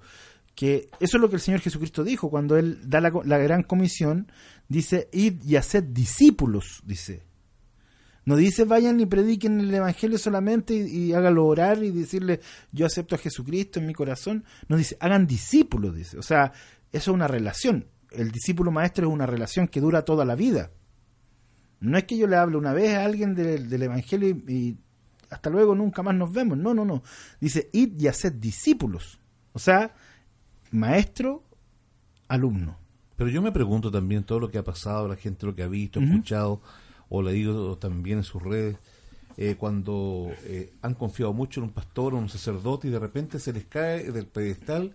[0.56, 4.32] Que eso es lo que el Señor Jesucristo dijo cuando Él da la, gran comisión.
[4.68, 7.24] Dice, id y haced discípulos, dice.
[8.28, 12.40] No dice vayan y prediquen el Evangelio solamente y, y, hágalo orar y decirle
[12.72, 14.46] yo acepto a Jesucristo en mi corazón.
[14.68, 16.18] No dice, hagan discípulos, dice.
[16.18, 16.52] O sea,
[16.92, 17.88] eso es una relación.
[18.10, 20.72] El discípulo maestro es una relación que dura toda la vida.
[21.80, 24.78] No es que yo le hable una vez a alguien del, del Evangelio y, y,
[25.30, 26.58] hasta luego nunca más nos vemos.
[26.58, 27.04] No, no, no.
[27.40, 29.20] Dice, id y haced discípulos.
[29.54, 29.94] O sea,
[30.72, 31.44] maestro,
[32.28, 32.78] alumno.
[33.16, 35.68] Pero yo me pregunto también todo lo que ha pasado, la gente lo que ha
[35.68, 36.10] visto, uh -huh.
[36.10, 36.62] escuchado,
[37.10, 38.78] o leído también en sus redes,
[39.38, 43.40] eh, cuando eh, han confiado mucho en un pastor o un sacerdote y de repente
[43.40, 44.94] se les cae del pedestal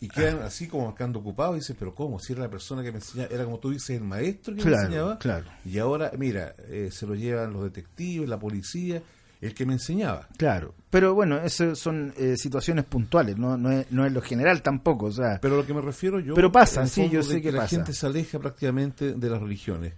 [0.00, 2.18] y quedan así como marcando ocupados y dicen, pero ¿cómo?
[2.18, 4.76] Si era la persona que me enseñaba, era como tú dices, el maestro que claro,
[4.76, 5.18] me enseñaba.
[5.18, 5.46] Claro.
[5.64, 9.02] Y ahora, mira, eh, se lo llevan los detectives, la policía,
[9.40, 10.28] el que me enseñaba.
[10.36, 14.62] Claro, pero bueno, eso son eh, situaciones puntuales, no, no, es, no es lo general
[14.62, 15.38] tampoco, o sea.
[15.40, 16.34] Pero lo que me refiero yo.
[16.34, 17.76] Pero pasa, sí, yo sé que, que la pasa.
[17.76, 19.94] gente se aleja prácticamente de las religiones.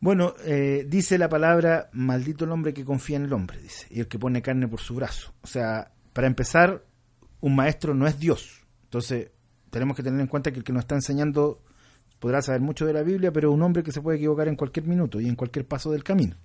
[0.00, 4.00] Bueno, eh, dice la palabra, maldito el hombre que confía en el hombre, dice, y
[4.00, 5.32] el que pone carne por su brazo.
[5.42, 6.82] O sea, para empezar,
[7.40, 8.61] un maestro no es Dios.
[8.92, 9.30] Entonces,
[9.70, 11.62] tenemos que tener en cuenta que el que nos está enseñando
[12.18, 14.86] podrá saber mucho de la Biblia, pero un hombre que se puede equivocar en cualquier
[14.86, 16.36] minuto y en cualquier paso del camino.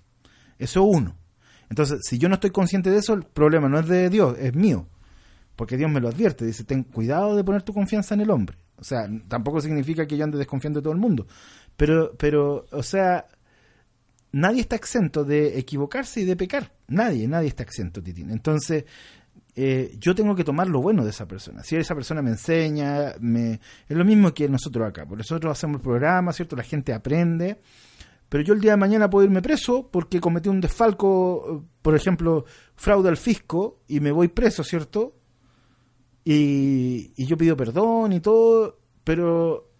[0.57, 1.17] Eso uno.
[1.69, 4.55] Entonces, si yo no estoy consciente de eso, el problema no es de Dios, es
[4.55, 4.87] mío.
[5.57, 8.57] Porque Dios me lo advierte, dice, ten cuidado de poner tu confianza en el hombre.
[8.77, 11.27] O sea, tampoco significa que yo ande desconfiando de todo el mundo.
[11.75, 13.27] Pero, pero, o sea,
[14.31, 16.71] nadie está exento de equivocarse y de pecar.
[16.87, 18.31] Nadie, nadie está exento, Titín.
[18.31, 18.85] Entonces,
[19.59, 21.63] eh, yo tengo que tomar lo bueno de esa persona.
[21.63, 23.53] Si esa persona me enseña, me...
[23.89, 25.07] es lo mismo que nosotros acá.
[25.07, 26.55] Por nosotros hacemos el programa, ¿cierto?
[26.55, 27.59] La gente aprende.
[28.29, 32.45] Pero yo el día de mañana puedo irme preso porque cometí un desfalco, por ejemplo,
[32.75, 35.15] fraude al fisco y me voy preso, ¿cierto?
[36.23, 39.71] Y, y yo pido perdón y todo, pero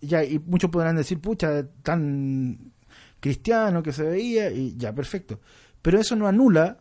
[0.00, 2.72] ya, y muchos podrán decir, pucha, tan
[3.20, 5.38] cristiano que se veía, y ya, perfecto.
[5.82, 6.80] Pero eso no anula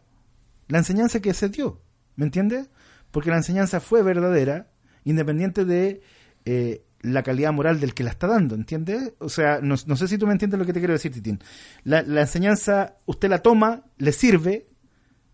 [0.69, 1.81] la enseñanza que se dio.
[2.17, 2.69] ¿Me entiendes?
[3.11, 4.67] Porque la enseñanza fue verdadera,
[5.05, 6.01] independiente de
[6.43, 9.13] eh, la calidad moral del que la está dando, ¿entiendes?
[9.19, 11.39] O sea, no, sé si tú me entiendes lo que te quiero decir, Titín.
[11.83, 14.67] La, enseñanza, usted la toma, le sirve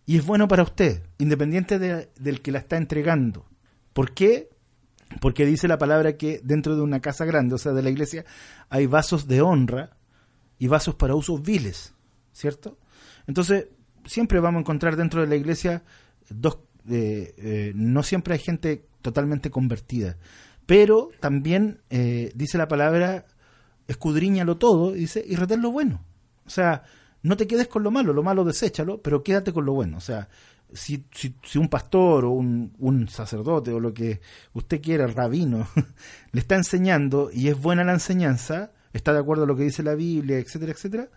[0.06, 3.46] y es bueno para usted, independiente del que la está entregando.
[3.92, 4.50] ¿Por qué?
[5.20, 8.24] Porque dice la palabra que dentro de una casa grande, o sea, de la iglesia,
[8.68, 9.96] hay vasos de honra
[10.58, 11.94] y vasos para usos viles,
[12.32, 12.78] ¿cierto?
[13.26, 13.68] Entonces,
[14.04, 15.82] siempre vamos a encontrar dentro de la iglesia
[16.28, 16.58] dos
[16.88, 20.16] eh, no siempre hay gente totalmente convertida,
[20.66, 23.26] pero también eh, dice la palabra,
[23.86, 26.04] escudriñalo todo, dice, y retén lo bueno.
[26.46, 26.84] O sea,
[27.22, 29.98] no te quedes con lo malo, lo malo deséchalo, pero quédate con lo bueno.
[29.98, 30.28] O sea,
[30.72, 34.20] si, si, si un pastor o un, un, sacerdote o lo que
[34.54, 35.68] usted quiera, rabino,
[36.32, 39.82] le está enseñando y es buena la enseñanza, está de acuerdo a lo que dice
[39.82, 41.08] la Biblia, etcétera, etcétera,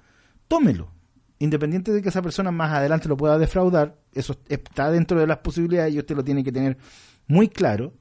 [0.48, 0.97] tómelo
[1.40, 5.38] independiente de que esa persona más adelante lo pueda defraudar, eso está dentro de las
[5.38, 6.78] posibilidades y usted lo tiene que tener
[7.28, 7.94] muy claro,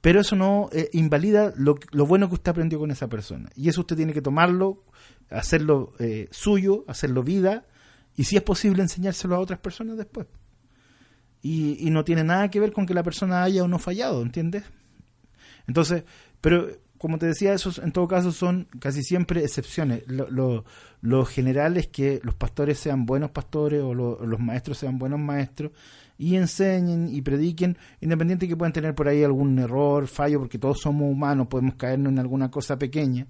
[0.00, 1.76] pero eso no eh, invalida lo,
[2.06, 3.50] bueno que usted aprendió con esa persona.
[3.56, 4.84] Y eso usted tiene que tomarlo,
[5.30, 7.66] hacerlo eh, suyo, hacerlo vida,
[8.14, 10.26] y si es posible enseñárselo a otras personas después.
[11.42, 14.22] Y, y no tiene nada que ver con que la persona haya o no fallado,
[14.22, 14.64] ¿entiendes?
[15.66, 16.04] Entonces,
[16.40, 16.68] pero
[16.98, 20.02] como te decía, esos en todo caso son casi siempre excepciones.
[20.06, 20.64] Lo,
[21.00, 25.72] lo, general es que los pastores sean buenos pastores o los maestros sean buenos maestros
[26.18, 30.80] y enseñen y prediquen, independiente que puedan tener por ahí algún error, fallo, porque todos
[30.80, 33.26] somos humanos, podemos caernos en alguna cosa pequeña.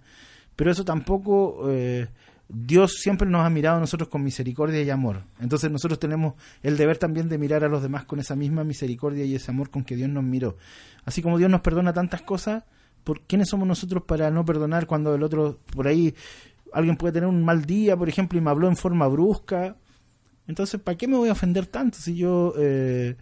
[0.54, 1.70] Pero eso tampoco...
[1.70, 2.08] Eh,
[2.48, 5.24] Dios siempre nos ha mirado a nosotros con misericordia y amor.
[5.40, 9.24] Entonces nosotros tenemos el deber también de mirar a los demás con esa misma misericordia
[9.24, 10.56] y ese amor con que Dios nos miró.
[11.04, 12.62] Así como Dios nos perdona tantas cosas,
[13.06, 16.12] ¿por quiénes somos nosotros para no perdonar cuando el otro, por ahí,
[16.72, 19.76] alguien puede tener un mal día, por ejemplo, y me habló en forma brusca?
[20.48, 23.14] Entonces, ¿para qué me voy a ofender tanto si yo eh,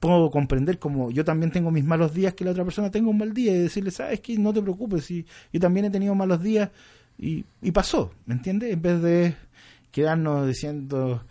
[0.00, 3.18] puedo comprender como yo también tengo mis malos días que la otra persona tenga un
[3.18, 6.42] mal día y decirle, sabes que no te preocupes, si yo también he tenido malos
[6.42, 6.70] días
[7.16, 8.72] y, pasó, ¿me entiendes?
[8.72, 9.36] En vez de
[9.92, 11.24] quedarnos diciendo,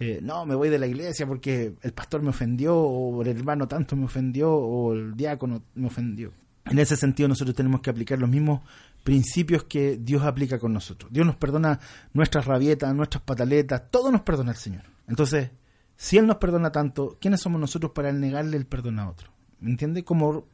[0.00, 3.68] eh, no, me voy de la iglesia porque el pastor me ofendió, o el hermano
[3.68, 6.32] tanto me ofendió, o el diácono me ofendió.
[6.66, 8.60] En ese sentido nosotros tenemos que aplicar los mismos
[9.04, 11.12] principios que Dios aplica con nosotros.
[11.12, 11.78] Dios nos perdona
[12.12, 14.82] nuestras rabietas, nuestras pataletas, todo nos perdona el Señor.
[15.06, 15.50] Entonces,
[15.96, 19.30] si Él nos perdona tanto, ¿quiénes somos nosotros para negarle el perdón a otro?
[19.60, 20.04] ¿Me entiende?
[20.04, 20.48] Como,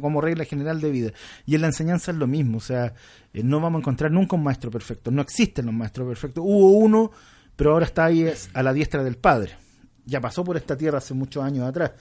[0.00, 1.12] como regla general de vida.
[1.44, 2.58] Y en la enseñanza es lo mismo.
[2.58, 2.94] O sea,
[3.32, 5.10] eh, no vamos a encontrar nunca un maestro perfecto.
[5.10, 6.44] No existen los maestros perfectos.
[6.46, 7.10] Hubo uno,
[7.56, 9.56] pero ahora está ahí a la diestra del Padre.
[10.04, 11.92] Ya pasó por esta tierra hace muchos años atrás.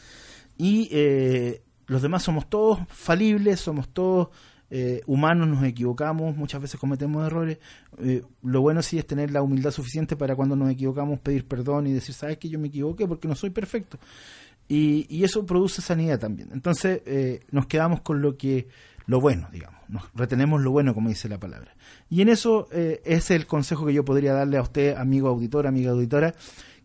[0.58, 4.30] Y eh, los demás somos todos falibles, somos todos
[4.70, 7.58] eh, humanos, nos equivocamos, muchas veces cometemos errores.
[8.00, 11.88] Eh, lo bueno sí es tener la humildad suficiente para cuando nos equivocamos pedir perdón
[11.88, 13.98] y decir, sabes que yo me equivoqué porque no soy perfecto.
[14.68, 16.50] Y, eso produce sanidad también.
[16.52, 18.68] Entonces eh, nos quedamos con lo que
[19.06, 21.74] lo bueno, digamos, nos retenemos lo bueno, como dice la palabra.
[22.10, 25.92] Y en eso es el consejo que yo podría darle a usted, amigo auditor, amiga
[25.92, 26.36] auditora,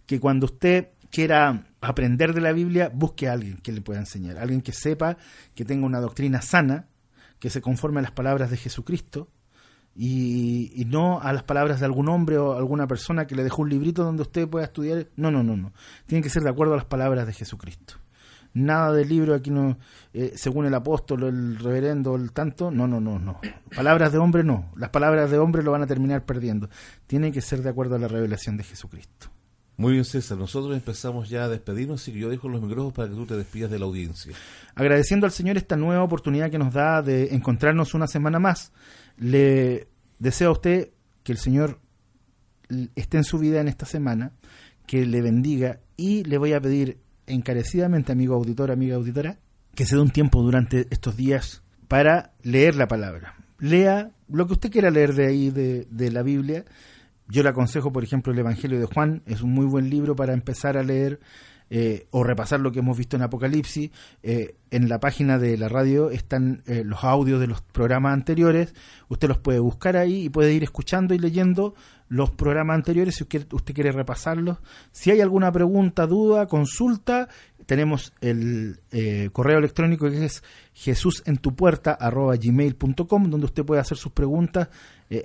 [0.07, 4.39] que cuando usted quiera aprender de la Biblia, busque a alguien que le pueda enseñar,
[4.39, 5.19] alguien que sepa,
[5.55, 6.89] que tenga una doctrina sana,
[7.39, 9.29] que se conforme a las palabras de Jesucristo
[9.95, 13.69] y, no a las palabras de algún hombre o alguna persona que le dejó un
[13.69, 15.09] librito donde usted pueda estudiar.
[15.17, 15.73] No, no, no, no.
[16.07, 17.95] Tiene que ser de acuerdo a las palabras de Jesucristo.
[18.55, 19.79] Nada del libro aquí no,
[20.13, 23.41] eh, según el apóstol, el reverendo, el tanto, no, no, no, no.
[23.75, 24.71] Palabras de hombre no.
[24.77, 26.71] Las palabras de hombre lo van a terminar perdiendo.
[27.07, 29.29] Tiene que ser de acuerdo a la revelación de Jesucristo.
[29.77, 30.39] Muy bien, César.
[30.39, 33.37] Nosotros empezamos ya a despedirnos, así que yo dejo los micrófonos para que tú te
[33.37, 34.35] despidas de la audiencia.
[34.75, 38.73] Agradeciendo al Señor esta nueva oportunidad que nos da de encontrarnos una semana más,
[39.19, 40.91] le deseo a usted
[41.23, 41.81] que el Señor
[42.95, 44.33] esté en su vida en esta semana,
[44.87, 49.39] que le bendiga y le voy a pedir encarecidamente, amigo auditor, amiga auditora,
[49.75, 54.55] que se dé un tiempo durante estos días para leer la palabra, lea lo que
[54.55, 56.65] usted quiera leer de ahí, de, de la Biblia.
[57.33, 60.35] Yo le aconsejo, por ejemplo, el Evangelio de Juan, es un muy buen libro para
[60.35, 61.19] empezar a leer
[61.71, 63.91] eh, o repasar lo que hemos visto en Apocalipsis.
[64.23, 68.75] Eh, en la página de la radio están eh, los audios de los programas anteriores.
[69.09, 71.75] Usted los puede buscar ahí y puede ir escuchando y leyendo
[72.09, 74.59] los programas anteriores si usted, quiere repasarlos.
[74.91, 77.31] Si hay alguna pregunta, duda, consulta,
[77.65, 78.79] tenemos el
[79.33, 84.69] correo electrónico que es jesusentupuerta.gmail.com donde usted puede hacer sus preguntas,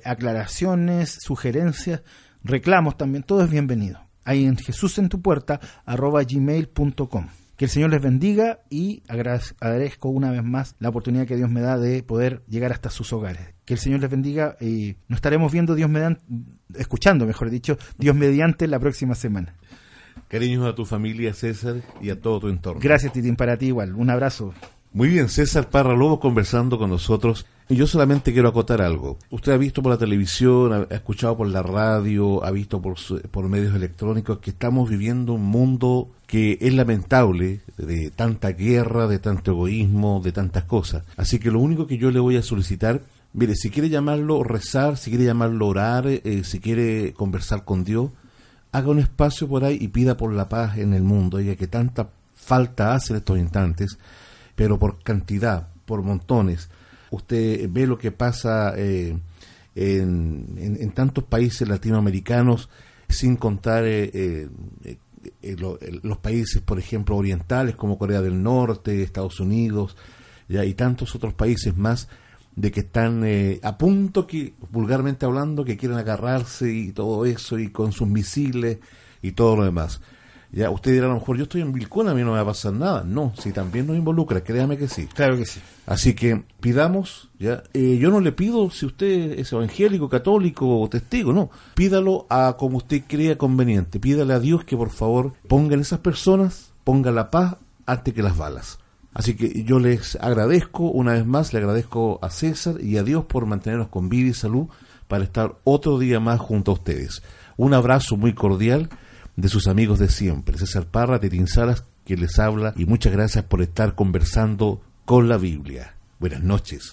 [0.04, 2.02] aclaraciones, sugerencias,
[2.44, 3.24] reclamos también.
[3.24, 7.28] Todo es bienvenido ahí en Jesús en tu puerta arroba gmail.com.
[7.56, 11.62] Que el Señor les bendiga y agradezco una vez más la oportunidad que Dios me
[11.62, 13.56] da de poder llegar hasta sus hogares.
[13.66, 16.22] Que el Señor les bendiga y nos estaremos viendo Dios mediante,
[16.76, 19.56] escuchando, mejor dicho, Dios mediante la próxima semana.
[20.28, 22.80] Cariños a tu familia, César, y a todo tu entorno.
[22.80, 23.96] Gracias, Titín, para ti igual.
[23.96, 24.54] Un abrazo.
[24.94, 27.48] Muy bien, César Parra Lobo conversando con nosotros.
[27.70, 29.18] Y yo solamente quiero acotar algo.
[29.30, 32.96] Usted ha visto por la televisión, ha escuchado por la radio, ha visto por,
[33.30, 39.20] por medios electrónicos que estamos viviendo un mundo que es lamentable de tanta guerra, de
[39.20, 41.04] tanto egoísmo, de tantas cosas.
[41.18, 43.02] Así que lo único que yo le voy a solicitar,
[43.34, 48.12] mire, si quiere llamarlo rezar, si quiere llamarlo orar, eh, si quiere conversar con Dios,
[48.72, 51.68] haga un espacio por ahí y pida por la paz en el mundo, ya que
[51.68, 53.98] tanta falta hace en estos instantes
[54.58, 56.70] pero por cantidad, por montones.
[57.12, 59.18] Usted ve lo que pasa eh,
[59.76, 62.70] en, tantos países latinoamericanos,
[63.10, 64.50] sin contar eh,
[64.84, 69.96] eh, los países, por ejemplo, orientales como Corea del Norte, Estados Unidos,
[70.48, 72.08] ya, y tantos otros países más
[72.56, 73.24] de que están
[73.62, 78.80] a punto que, vulgarmente hablando, que quieren agarrarse y todo eso, y con sus misiles
[79.22, 80.02] y todo lo demás.
[80.52, 82.42] Ya, usted dirá a lo mejor, yo estoy en Vilcón, a mí no me va
[82.42, 83.04] a pasar nada.
[83.04, 85.08] No, si también nos involucra, créame que sí.
[85.08, 85.60] Claro que sí.
[85.86, 90.90] Así que pidamos, ya, eh, yo no le pido si usted es evangélico, católico o
[90.90, 91.50] testigo, no.
[91.76, 94.00] Pídalo a como usted crea conveniente.
[94.00, 98.24] Pídale a Dios que por favor ponga en esas personas, ponga la paz antes que
[98.24, 98.80] las balas.
[99.14, 103.26] Así que yo les agradezco, una vez más, le agradezco a César y a Dios
[103.26, 104.68] por mantenernos con vida y salud
[105.08, 107.24] para estar otro día más junto a ustedes.
[107.58, 108.90] Un abrazo muy cordial
[109.38, 113.46] de sus amigos de siempre, César Parra de Tinsalas, que les habla, y muchas gracias
[113.46, 115.96] por estar conversando con la Biblia.
[116.20, 116.92] Buenas noches.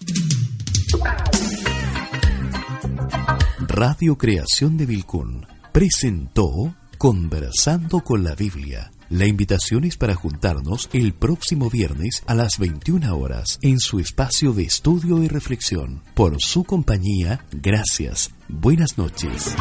[3.66, 8.92] Radio Creación de Vilcún presentó Conversando con la Biblia.
[9.10, 14.52] La invitación es para juntarnos el próximo viernes a las 21 horas en su espacio
[14.52, 16.02] de estudio y reflexión.
[16.14, 18.30] Por su compañía, gracias.
[18.48, 19.54] Buenas noches.